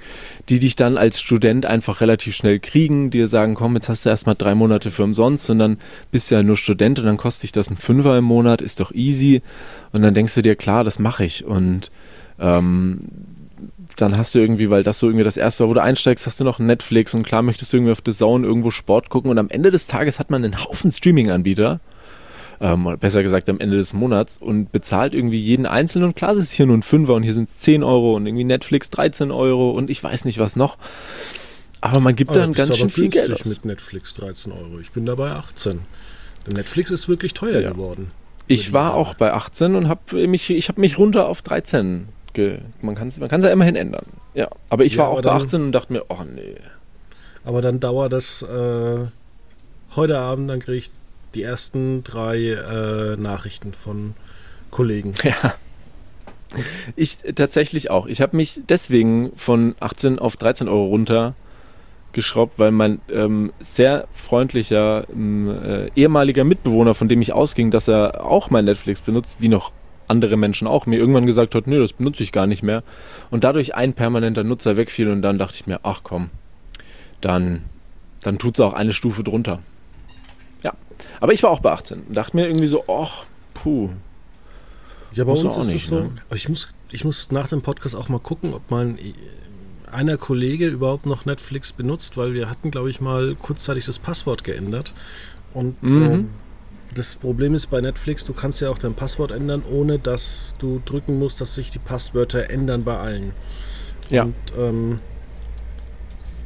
[0.49, 4.09] die dich dann als Student einfach relativ schnell kriegen, dir sagen, komm, jetzt hast du
[4.09, 5.78] erstmal drei Monate für umsonst und dann
[6.09, 8.80] bist du ja nur Student und dann kostet dich das ein Fünfer im Monat, ist
[8.80, 9.43] doch easy.
[9.91, 11.45] Und dann denkst du dir, klar, das mache ich.
[11.45, 11.91] Und
[12.39, 13.01] ähm,
[13.98, 16.39] dann hast du irgendwie, weil das so irgendwie das erste war, wo du einsteigst, hast
[16.39, 19.38] du noch Netflix und klar möchtest du irgendwie auf The Zone irgendwo Sport gucken und
[19.38, 21.80] am Ende des Tages hat man einen Haufen Streaming-Anbieter,
[22.60, 26.38] ähm, besser gesagt am Ende des Monats und bezahlt irgendwie jeden einzelnen und klar ist
[26.38, 29.72] es hier nur ein Fünfer und hier sind 10 Euro und irgendwie Netflix 13 Euro
[29.72, 30.78] und ich weiß nicht was noch.
[31.82, 33.46] Aber man gibt dann ganz schön viel Geld aus.
[33.46, 34.80] mit Netflix 13 Euro.
[34.80, 35.80] Ich bin dabei 18.
[36.46, 37.72] Denn Netflix ist wirklich teuer ja.
[37.72, 38.10] geworden.
[38.48, 42.08] Ich war auch bei 18 und habe mich, ich habe mich runter auf 13
[42.82, 44.05] man kann es man ja immerhin ändern.
[44.34, 46.55] Ja, aber ich ja, war auch bei 18 und dachte mir, oh nee.
[47.43, 48.99] Aber dann dauert das äh,
[49.95, 50.91] heute Abend, dann kriege ich
[51.34, 54.13] die ersten drei äh, Nachrichten von
[54.69, 55.13] Kollegen.
[55.23, 55.55] Ja.
[56.97, 58.07] Ich tatsächlich auch.
[58.07, 61.34] Ich habe mich deswegen von 18 auf 13 Euro runter
[62.11, 67.88] geschraubt, weil mein ähm, sehr freundlicher ähm, äh, ehemaliger Mitbewohner, von dem ich ausging, dass
[67.88, 69.71] er auch mein Netflix benutzt, wie noch
[70.12, 72.84] andere Menschen auch, mir irgendwann gesagt hat, nee, das benutze ich gar nicht mehr.
[73.32, 76.30] Und dadurch ein permanenter Nutzer wegfiel und dann dachte ich mir, ach komm,
[77.22, 77.64] dann,
[78.22, 79.59] dann tut es auch eine Stufe drunter.
[80.64, 80.74] Ja,
[81.20, 83.89] aber ich war auch bei 18 und dachte mir irgendwie so, ach, puh.
[85.14, 86.12] Ja, bei uns ist nicht, so, ne?
[86.34, 88.97] ich, muss, ich muss nach dem Podcast auch mal gucken, ob mein
[89.91, 94.43] einer Kollege überhaupt noch Netflix benutzt, weil wir hatten, glaube ich, mal kurzzeitig das Passwort
[94.43, 94.93] geändert.
[95.53, 96.03] Und mhm.
[96.03, 96.30] ähm,
[96.94, 100.82] das Problem ist bei Netflix, du kannst ja auch dein Passwort ändern, ohne dass du
[100.86, 103.34] drücken musst, dass sich die Passwörter ändern bei allen.
[104.10, 104.24] Ja.
[104.24, 105.00] Und ähm,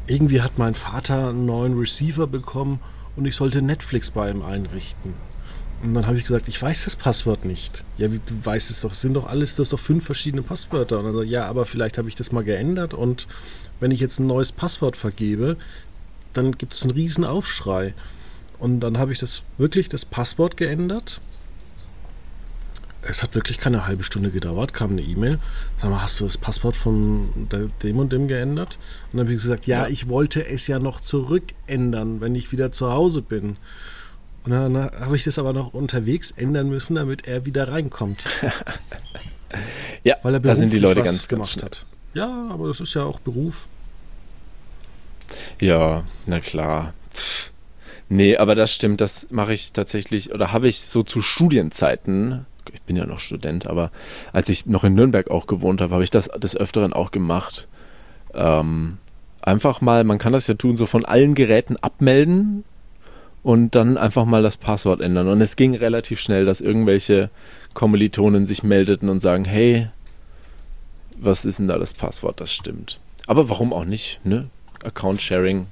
[0.08, 2.80] irgendwie hat mein Vater einen neuen Receiver bekommen
[3.16, 5.14] und ich sollte Netflix bei ihm einrichten.
[5.84, 7.84] Und dann habe ich gesagt, ich weiß das Passwort nicht.
[7.98, 11.00] Ja, wie, du weißt es doch, sind doch alles, das doch fünf verschiedene Passwörter.
[11.00, 13.28] Und dann so, ja, aber vielleicht habe ich das mal geändert und
[13.80, 15.58] wenn ich jetzt ein neues Passwort vergebe,
[16.34, 17.94] dann gibt es einen riesen Aufschrei.
[18.60, 21.22] Und dann habe ich das wirklich das Passwort geändert.
[23.08, 25.40] Es hat wirklich keine halbe Stunde gedauert, kam eine E-Mail.
[25.80, 27.48] Sag mal, hast du das Passwort von
[27.84, 28.80] dem und dem geändert?
[29.12, 32.52] Und dann habe ich gesagt, ja, ja, ich wollte es ja noch zurückändern, wenn ich
[32.52, 33.58] wieder zu Hause bin.
[34.44, 38.26] Und dann habe ich das aber noch unterwegs ändern müssen, damit er wieder reinkommt.
[40.04, 41.86] ja, Weil er da sind die Leute ganz gemacht ganz hat.
[42.14, 43.68] Ja, aber das ist ja auch Beruf.
[45.60, 46.94] Ja, na klar.
[47.14, 47.52] Pff.
[48.08, 52.82] Nee, aber das stimmt, das mache ich tatsächlich, oder habe ich so zu Studienzeiten, ich
[52.84, 53.92] bin ja noch Student, aber
[54.32, 57.68] als ich noch in Nürnberg auch gewohnt habe, habe ich das des Öfteren auch gemacht.
[58.34, 58.98] Ähm,
[59.42, 62.64] einfach mal, man kann das ja tun, so von allen Geräten abmelden
[63.44, 65.28] und dann einfach mal das Passwort ändern.
[65.28, 67.30] Und es ging relativ schnell, dass irgendwelche
[67.74, 69.88] Kommilitonen sich meldeten und sagen, hey,
[71.18, 72.42] was ist denn da das Passwort?
[72.42, 73.00] Das stimmt.
[73.28, 74.50] Aber warum auch nicht, ne?
[74.84, 75.68] Account Sharing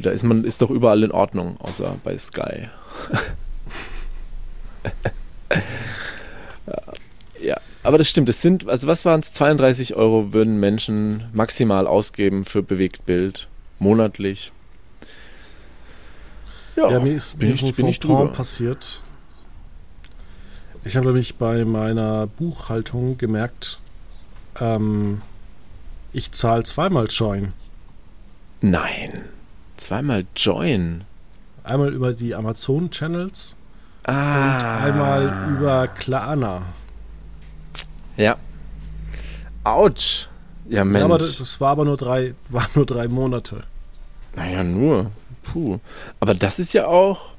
[0.00, 2.68] da ist man ist doch überall in Ordnung, außer bei Sky.
[7.40, 8.28] ja, aber das stimmt.
[8.28, 9.32] Es sind, also was waren es?
[9.32, 14.52] 32 Euro würden Menschen maximal ausgeben für Bewegtbild monatlich.
[16.76, 18.28] Ja, ja mir ist, bin mir ich, bin ich drüber.
[18.28, 19.00] passiert.
[20.84, 23.78] Ich habe nämlich bei meiner Buchhaltung gemerkt,
[24.60, 25.20] ähm,
[26.12, 27.52] ich zahle zweimal Join.
[28.60, 29.24] Nein.
[29.82, 31.04] Zweimal Join.
[31.64, 33.56] Einmal über die Amazon-Channels
[34.04, 34.12] ah.
[34.12, 36.62] und einmal über Klarna.
[38.16, 38.36] Ja.
[39.64, 40.28] Autsch.
[40.68, 41.00] Ja, Mensch.
[41.00, 43.64] Ja, aber das, das, war aber nur drei, war nur drei Monate.
[44.36, 45.10] Naja, nur.
[45.42, 45.80] Puh.
[46.20, 47.32] Aber das ist ja auch.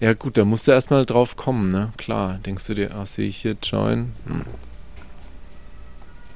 [0.00, 1.92] Ja, gut, da musst du erstmal drauf kommen, ne?
[1.98, 2.38] Klar.
[2.44, 4.12] Denkst du dir, ach, sehe ich hier Join?
[4.26, 4.44] Hm.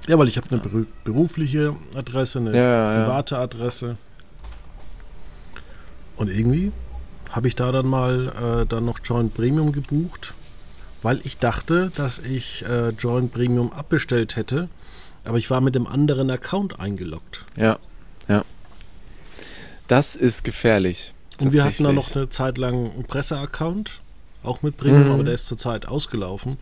[0.07, 3.41] Ja, weil ich habe eine berufliche Adresse, eine ja, private ja.
[3.43, 3.97] Adresse.
[6.21, 6.71] Und irgendwie
[7.31, 10.35] habe ich da dann mal äh, dann noch Join Premium gebucht,
[11.01, 14.69] weil ich dachte, dass ich äh, Join Premium abbestellt hätte,
[15.25, 17.47] aber ich war mit dem anderen Account eingeloggt.
[17.57, 17.79] Ja,
[18.29, 18.45] ja.
[19.89, 21.15] Das ist gefährlich.
[21.41, 24.03] Und wir hatten da noch eine Zeit lang einen Presse-Account,
[24.43, 25.13] auch mit Premium, mhm.
[25.13, 26.59] aber der ist zurzeit ausgelaufen.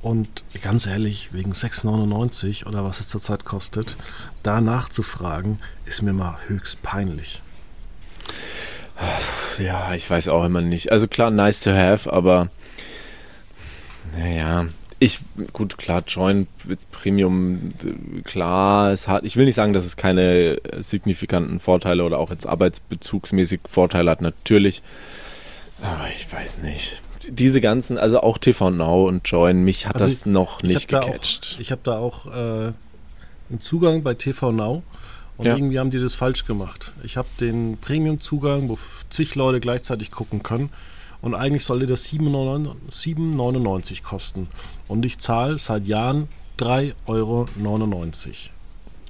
[0.00, 3.98] Und ganz ehrlich, wegen 6,99 oder was es zurzeit kostet,
[4.42, 7.42] da nachzufragen, ist mir mal höchst peinlich.
[9.58, 10.92] Ja, ich weiß auch immer nicht.
[10.92, 12.48] Also klar, nice to have, aber
[14.16, 14.66] naja,
[14.98, 15.20] ich,
[15.52, 16.46] gut, klar, Join
[16.90, 17.72] Premium,
[18.24, 22.46] klar, es hat, ich will nicht sagen, dass es keine signifikanten Vorteile oder auch jetzt
[22.46, 24.82] arbeitsbezugsmäßig Vorteile hat, natürlich.
[25.82, 27.02] Aber ich weiß nicht.
[27.28, 30.88] Diese ganzen, also auch TV Now und Join, mich hat also das ich, noch nicht
[30.88, 31.52] gecatcht.
[31.52, 32.72] Da auch, ich habe da auch äh,
[33.50, 34.82] einen Zugang bei TV Now
[35.36, 35.56] und ja.
[35.56, 36.92] irgendwie haben die das falsch gemacht.
[37.02, 38.78] Ich habe den Premium-Zugang, wo
[39.10, 40.70] zig Leute gleichzeitig gucken können.
[41.20, 44.48] Und eigentlich sollte das 7,99 kosten.
[44.88, 46.28] Und ich zahle seit Jahren
[46.58, 47.48] 3,99 Euro.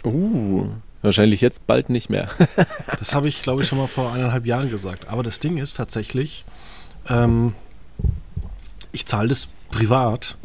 [0.05, 0.69] Uh,
[1.03, 2.31] wahrscheinlich jetzt bald nicht mehr.
[2.99, 5.09] das habe ich, glaube ich, schon mal vor eineinhalb Jahren gesagt.
[5.09, 6.45] Aber das Ding ist tatsächlich,
[7.09, 7.55] ähm,
[8.93, 10.37] ich zahle das privat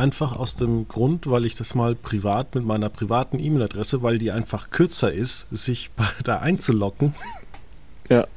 [0.00, 4.30] Einfach aus dem Grund, weil ich das mal privat mit meiner privaten E-Mail-Adresse, weil die
[4.30, 5.90] einfach kürzer ist, sich
[6.24, 7.14] da einzuloggen.
[8.08, 8.26] Ja.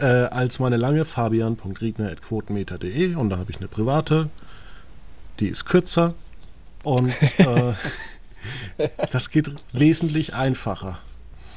[0.00, 4.30] Äh, als meine lange fabian.riegner.quotenmeter.de und da habe ich eine private,
[5.40, 6.14] die ist kürzer
[6.84, 7.72] und äh,
[9.10, 11.00] das geht wesentlich einfacher.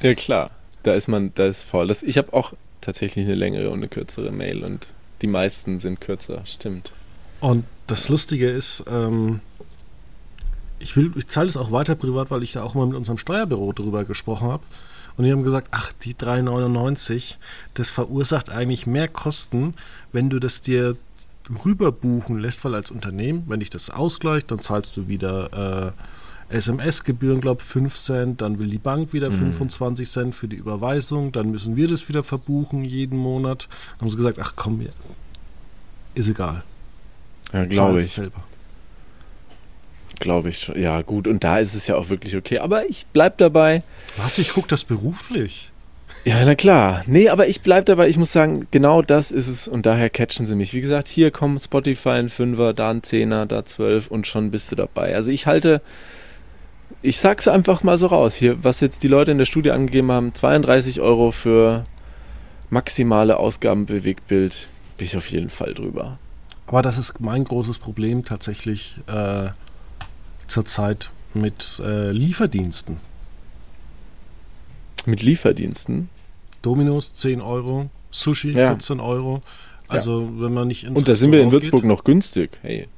[0.00, 0.50] Ja klar,
[0.82, 1.86] da ist man, da ist faul.
[1.86, 4.88] Das, ich habe auch tatsächlich eine längere und eine kürzere Mail und
[5.22, 6.90] die meisten sind kürzer, stimmt.
[7.42, 9.40] Und das Lustige ist, ähm,
[10.78, 13.18] ich, will, ich zahle es auch weiter privat, weil ich da auch mal mit unserem
[13.18, 14.62] Steuerbüro drüber gesprochen habe.
[15.16, 17.38] Und die haben gesagt, ach, die 3,99,
[17.74, 19.74] das verursacht eigentlich mehr Kosten,
[20.12, 20.96] wenn du das dir
[21.64, 25.92] rüber buchen lässt, weil als Unternehmen, wenn ich das ausgleicht, dann zahlst du wieder
[26.48, 29.52] äh, SMS-Gebühren, glaube ich, 5 Cent, dann will die Bank wieder mhm.
[29.52, 33.66] 25 Cent für die Überweisung, dann müssen wir das wieder verbuchen jeden Monat.
[33.98, 34.86] Dann haben sie gesagt, ach komm,
[36.14, 36.62] ist egal.
[37.52, 38.20] Ja, glaube ich.
[40.20, 40.80] Glaube ich schon.
[40.80, 41.26] Ja, gut.
[41.26, 42.58] Und da ist es ja auch wirklich okay.
[42.58, 43.82] Aber ich bleib dabei.
[44.16, 44.38] Was?
[44.38, 45.72] Ich gucke das beruflich.
[46.24, 47.02] Ja, na klar.
[47.06, 48.08] Nee, aber ich bleib dabei.
[48.08, 49.66] Ich muss sagen, genau das ist es.
[49.66, 50.72] Und daher catchen sie mich.
[50.72, 54.70] Wie gesagt, hier kommen Spotify ein Fünfer, da ein Zehner, da zwölf und schon bist
[54.70, 55.16] du dabei.
[55.16, 55.82] Also ich halte,
[57.02, 58.36] ich sag's einfach mal so raus.
[58.36, 61.82] Hier, was jetzt die Leute in der Studie angegeben haben, 32 Euro für
[62.70, 66.18] maximale Ausgaben Bewegtbild, bin ich auf jeden Fall drüber.
[66.66, 69.50] Aber das ist mein großes Problem tatsächlich äh,
[70.46, 72.98] zurzeit mit äh, Lieferdiensten.
[75.06, 76.08] Mit Lieferdiensten?
[76.62, 78.68] Dominos 10 Euro, Sushi Ja.
[78.68, 79.42] 14 Euro.
[79.88, 81.88] Also wenn man nicht ins Und da sind wir in Würzburg geht.
[81.88, 82.58] noch günstig.
[82.62, 82.88] Hey.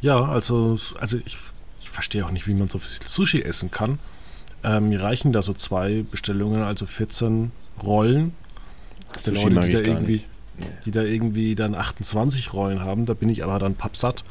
[0.00, 1.36] Ja, also, also ich,
[1.80, 3.98] ich verstehe auch nicht, wie man so viel Sushi essen kann.
[4.64, 7.52] Ähm, mir reichen da so zwei Bestellungen, also 14
[7.82, 8.34] Rollen.
[9.20, 10.26] Sushi Leute, die ich da irgendwie, nicht.
[10.84, 14.24] Die da irgendwie dann 28 Rollen haben, da bin ich aber dann pappsatt.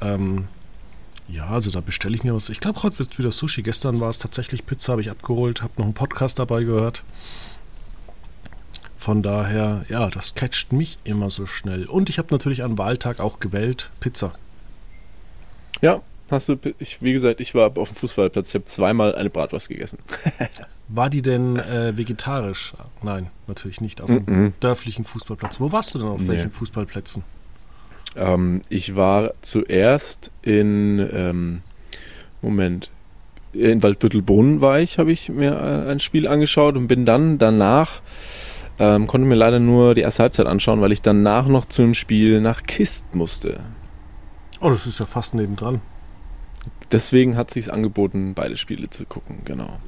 [0.00, 0.48] Ähm,
[1.28, 2.48] ja, also da bestelle ich mir was.
[2.48, 3.62] Ich glaube, heute wird wieder Sushi.
[3.62, 7.04] Gestern war es tatsächlich Pizza, habe ich abgeholt, habe noch einen Podcast dabei gehört.
[8.96, 11.86] Von daher, ja, das catcht mich immer so schnell.
[11.86, 14.32] Und ich habe natürlich an Wahltag auch gewählt, Pizza.
[15.80, 19.30] Ja, hast du, ich, wie gesagt, ich war auf dem Fußballplatz, ich habe zweimal eine
[19.30, 19.98] Bratwurst gegessen.
[20.88, 22.72] War die denn äh, vegetarisch?
[23.02, 24.00] Nein, natürlich nicht.
[24.00, 24.24] Auf Mhm.
[24.26, 25.60] dem dörflichen Fußballplatz.
[25.60, 26.28] Wo warst du denn auf Nee.
[26.28, 27.24] welchen Fußballplätzen?
[28.16, 31.60] Ähm, ich war zuerst in, ähm,
[32.40, 32.90] Moment,
[33.52, 35.52] in Waldbüttelbrunn war ich, habe ich mir
[35.86, 38.00] äh, ein Spiel angeschaut und bin dann danach,
[38.78, 41.94] ähm, konnte mir leider nur die erste Halbzeit anschauen, weil ich danach noch zu einem
[41.94, 43.60] Spiel nach Kist musste.
[44.60, 45.82] Oh, das ist ja fast nebendran.
[46.92, 49.78] Deswegen hat sich's angeboten, beide Spiele zu gucken, genau.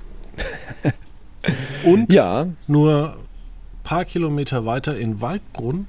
[1.84, 5.86] Und Ja, nur ein paar Kilometer weiter in Waldbrunn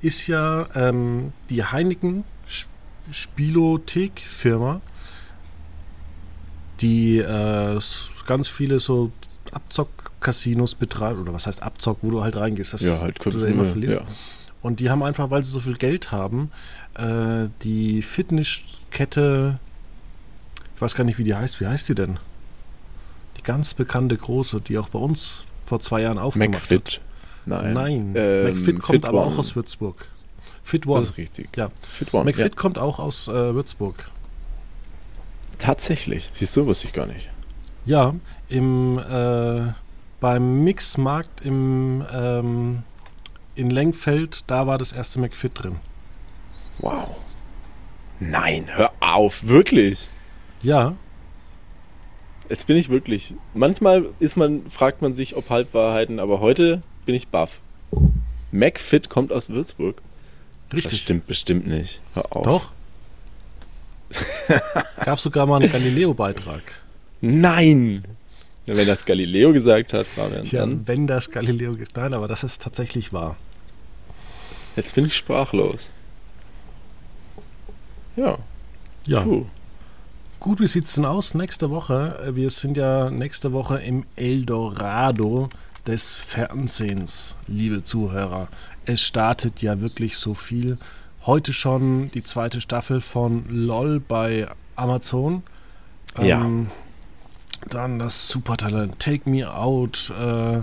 [0.00, 2.70] ist ja ähm, die Heineken Sp-
[3.10, 4.80] Spielothek-Firma,
[6.80, 7.78] die äh,
[8.26, 9.10] ganz viele so
[9.52, 11.18] Abzock-Casinos betreibt.
[11.18, 14.00] Oder was heißt Abzock, wo du halt reingehst, dass ja, halt du da immer verlierst.
[14.00, 14.06] ja.
[14.60, 16.50] Und die haben einfach, weil sie so viel Geld haben,
[16.94, 19.58] äh, die Fitnesskette,
[20.74, 21.60] ich weiß gar nicht, wie die heißt.
[21.60, 22.18] Wie heißt die denn?
[23.38, 26.86] Die ganz bekannte große, die auch bei uns vor zwei Jahren aufgemacht McFit.
[26.94, 27.00] hat.
[27.46, 27.72] Nein.
[27.72, 29.34] Nein, Ähm, McFit kommt Fit aber One.
[29.34, 30.06] auch aus Würzburg.
[30.62, 31.02] Fit Das One.
[31.04, 31.56] ist richtig.
[31.56, 31.70] Ja.
[31.90, 32.24] Fit One.
[32.24, 32.60] McFit Ja.
[32.60, 34.10] kommt auch aus äh, Würzburg.
[35.58, 36.28] Tatsächlich.
[36.34, 37.28] Siehst du, wusste ich gar nicht.
[37.84, 38.14] Ja,
[38.48, 39.72] im, äh,
[40.20, 42.82] beim Mixmarkt im, ähm,
[43.54, 45.76] in Lengfeld, da war das erste McFit drin.
[46.78, 47.16] Wow.
[48.20, 50.08] Nein, hör auf, wirklich.
[50.62, 50.94] Ja,
[52.48, 53.34] Jetzt bin ich wirklich.
[53.54, 57.60] Manchmal ist man, fragt man sich, ob Halbwahrheiten, aber heute bin ich baff.
[58.52, 60.00] McFit kommt aus Würzburg.
[60.70, 61.00] Das richtig.
[61.00, 62.00] stimmt bestimmt nicht.
[62.14, 62.44] Hör auf.
[62.44, 62.72] Doch.
[65.04, 66.62] Gab sogar mal einen Galileo-Beitrag.
[67.20, 68.04] Nein!
[68.64, 70.86] Wenn das Galileo gesagt hat, mir Ja, dann.
[70.86, 71.96] wenn das Galileo gibt.
[71.96, 73.36] Nein, aber das ist tatsächlich wahr.
[74.76, 75.90] Jetzt bin ich sprachlos.
[78.16, 78.38] Ja.
[79.06, 79.22] Ja.
[79.22, 79.46] Puh.
[80.40, 82.30] Gut, wie sieht's denn aus nächste Woche?
[82.32, 85.48] Wir sind ja nächste Woche im Eldorado
[85.84, 88.46] des Fernsehens, liebe Zuhörer.
[88.84, 90.78] Es startet ja wirklich so viel.
[91.26, 95.42] Heute schon die zweite Staffel von LOL bei Amazon.
[96.22, 96.40] Ja.
[96.40, 96.70] Ähm,
[97.68, 100.12] dann das Supertalent Take Me Out.
[100.20, 100.60] Äh,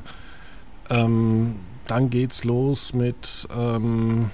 [0.89, 1.55] ähm,
[1.85, 4.31] dann geht's los mit ähm,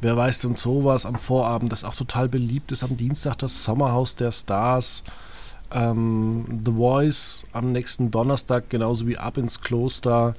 [0.00, 2.84] Wer weiß denn sowas am Vorabend, das auch total beliebt ist.
[2.84, 5.02] Am Dienstag das Sommerhaus der Stars.
[5.70, 10.34] Ähm, The Voice am nächsten Donnerstag, genauso wie Ab ins Kloster.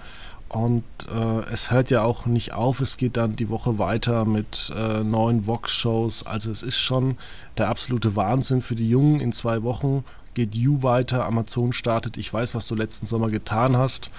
[0.50, 0.84] Und
[1.14, 2.80] äh, es hört ja auch nicht auf.
[2.80, 6.26] Es geht dann die Woche weiter mit äh, neuen Vox-Shows.
[6.26, 7.18] Also es ist schon
[7.58, 9.20] der absolute Wahnsinn für die Jungen.
[9.20, 10.06] In zwei Wochen
[10.36, 11.26] geht You weiter.
[11.26, 12.16] Amazon startet.
[12.16, 14.10] Ich weiß, was du letzten Sommer getan hast.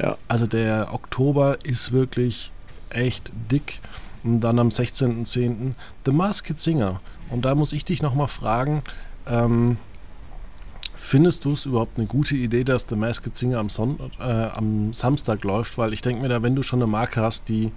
[0.00, 0.16] Ja.
[0.26, 2.50] Also der Oktober ist wirklich
[2.90, 3.80] echt dick.
[4.26, 5.72] Und dann am 16.10.
[6.04, 6.98] The Masked Singer.
[7.30, 8.82] Und da muss ich dich nochmal fragen,
[9.26, 9.76] ähm,
[10.96, 14.92] findest du es überhaupt eine gute Idee, dass The Masked Singer am, Son äh, am
[14.92, 15.78] Samstag läuft?
[15.78, 17.70] Weil ich denke mir da, wenn du schon eine Marke hast, die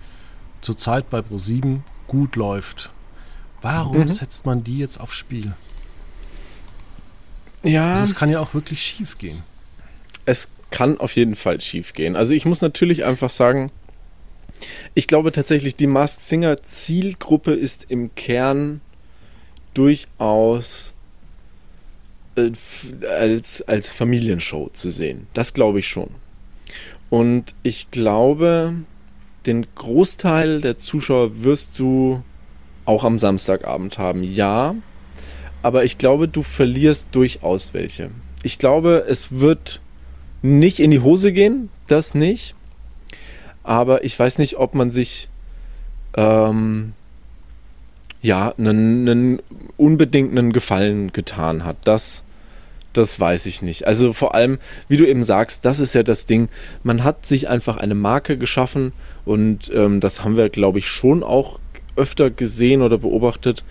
[0.62, 2.90] zurzeit bei Pro7 gut läuft,
[3.62, 4.10] warum Mhm.
[4.10, 5.54] setzt man die jetzt aufs Spiel?
[7.64, 7.92] Ja.
[7.92, 9.44] Also es kann ja auch wirklich schief gehen.
[10.26, 12.16] es kann auf jeden Fall schief gehen.
[12.16, 13.72] Also ich muss natürlich einfach sagen,
[14.94, 18.82] ich glaube tatsächlich, die Masked Singer Zielgruppe ist im Kern
[19.74, 20.94] durchaus
[22.36, 22.52] äh,
[23.08, 25.28] als, als Familienshow zu sehen.
[25.34, 26.10] Das glaube ich schon.
[27.10, 28.76] Und ich glaube,
[29.46, 32.24] den Großteil der Zuschauer wirst du
[32.86, 34.24] auch am Samstagabend haben.
[34.24, 34.76] Ja,
[35.62, 38.12] aber ich glaube, du verlierst durchaus welche.
[38.44, 39.82] Ich glaube, es wird
[40.42, 42.56] nicht in die Hose gehen, das nicht.
[43.70, 45.30] Aber ich weiß nicht, ob man sich
[46.18, 46.94] ähm,
[48.20, 49.40] ja einen, einen
[49.78, 51.78] unbedingt Gefallen getan hat.
[51.84, 52.24] Das,
[52.94, 53.86] das weiß ich nicht.
[53.86, 54.58] Also vor allem,
[54.88, 56.50] wie du eben sagst, das ist ja das Ding.
[56.82, 58.92] Man hat sich einfach eine Marke geschaffen
[59.24, 61.60] und ähm, das haben wir, glaube ich, schon auch
[61.96, 63.64] öfter gesehen oder beobachtet.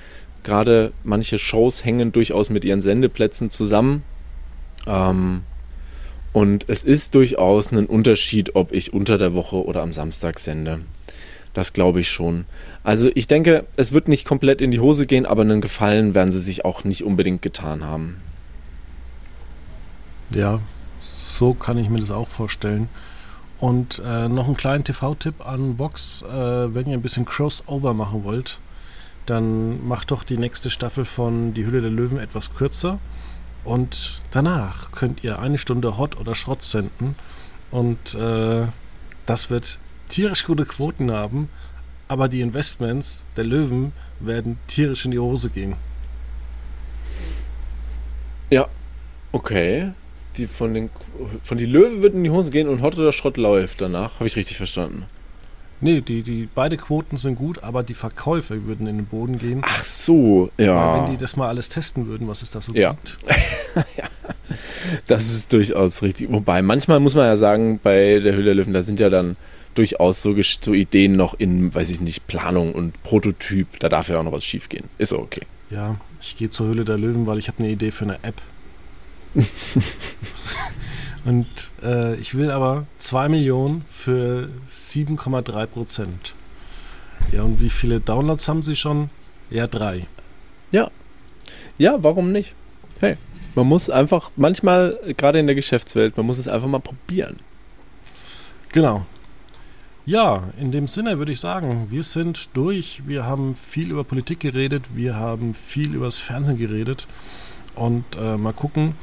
[0.44, 4.04] Gerade manche Shows hängen durchaus mit ihren Sendeplätzen zusammen.
[4.86, 5.42] Ähm,
[6.38, 10.82] Und es ist durchaus ein Unterschied, ob ich unter der Woche oder am Samstag sende.
[11.52, 12.44] Das glaube ich schon.
[12.84, 16.30] Also ich denke, es wird nicht komplett in die Hose gehen, aber einen Gefallen werden
[16.30, 18.20] sie sich auch nicht unbedingt getan haben.
[20.30, 20.60] Ja,
[21.00, 22.88] so kann ich mir das auch vorstellen.
[23.58, 28.22] Und äh, noch einen kleinen TV-Tipp an Vox, äh, wenn ihr ein bisschen Crossover machen
[28.22, 28.60] wollt,
[29.26, 33.00] dann macht doch die nächste Staffel von Die Hülle der Löwen etwas kürzer.
[33.68, 37.16] Und danach könnt ihr eine Stunde Hot oder Schrott senden.
[37.70, 38.66] Und äh,
[39.26, 41.50] das wird tierisch gute Quoten haben.
[42.08, 45.74] Aber die Investments der Löwen werden tierisch in die Hose gehen.
[48.48, 48.66] Ja,
[49.32, 49.92] okay
[50.38, 50.90] die von den
[51.42, 54.14] von die Löwe wird in die Hose gehen und Hot oder Schrott läuft danach.
[54.14, 55.04] Habe ich richtig verstanden?
[55.80, 59.60] Nee, die, die beide Quoten sind gut, aber die Verkäufe würden in den Boden gehen.
[59.62, 60.74] Ach so, ja.
[60.74, 62.92] Weil wenn die das mal alles testen würden, was es da so ja.
[62.92, 63.16] gibt.
[63.96, 64.04] ja.
[65.06, 66.32] Das ist durchaus richtig.
[66.32, 69.36] Wobei, manchmal muss man ja sagen, bei der Höhle der Löwen, da sind ja dann
[69.74, 73.78] durchaus so, so Ideen noch in, weiß ich nicht, Planung und Prototyp.
[73.78, 74.88] Da darf ja auch noch was schief gehen.
[74.98, 75.42] Ist okay.
[75.70, 78.40] Ja, ich gehe zur Höhle der Löwen, weil ich habe eine Idee für eine App.
[81.28, 81.46] Und
[81.82, 86.34] äh, ich will aber 2 Millionen für 7,3 Prozent.
[87.32, 89.10] Ja, und wie viele Downloads haben Sie schon?
[89.50, 90.06] Ja, drei.
[90.72, 90.90] Ja.
[91.76, 92.54] Ja, warum nicht?
[93.00, 93.18] Hey,
[93.54, 97.36] man muss einfach, manchmal, gerade in der Geschäftswelt, man muss es einfach mal probieren.
[98.72, 99.04] Genau.
[100.06, 103.02] Ja, in dem Sinne würde ich sagen, wir sind durch.
[103.04, 107.06] Wir haben viel über Politik geredet, wir haben viel über das Fernsehen geredet.
[107.74, 108.94] Und äh, mal gucken,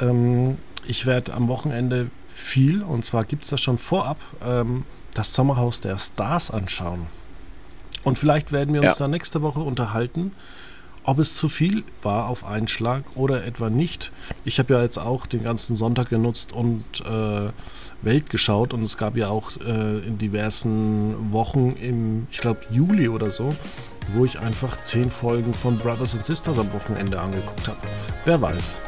[0.00, 0.56] ähm,
[0.86, 5.80] ich werde am Wochenende viel, und zwar gibt es das schon vorab, ähm, das Sommerhaus
[5.80, 7.06] der Stars anschauen.
[8.02, 8.98] Und vielleicht werden wir uns ja.
[9.04, 10.32] dann nächste Woche unterhalten,
[11.04, 14.10] ob es zu viel war auf einen Schlag oder etwa nicht.
[14.44, 17.50] Ich habe ja jetzt auch den ganzen Sonntag genutzt und äh,
[18.02, 23.08] Welt geschaut und es gab ja auch äh, in diversen Wochen im, ich glaube, Juli
[23.08, 23.54] oder so,
[24.14, 27.78] wo ich einfach zehn Folgen von Brothers and Sisters am Wochenende angeguckt habe.
[28.24, 28.78] Wer weiß.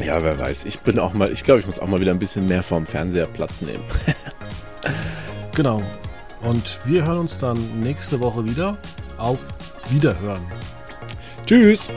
[0.00, 0.66] Ja, wer weiß.
[0.66, 2.86] Ich bin auch mal, ich glaube, ich muss auch mal wieder ein bisschen mehr vorm
[2.86, 3.82] Fernseher Platz nehmen.
[5.54, 5.82] genau.
[6.42, 8.76] Und wir hören uns dann nächste Woche wieder.
[9.16, 9.40] Auf
[9.90, 10.42] Wiederhören.
[11.46, 11.88] Tschüss.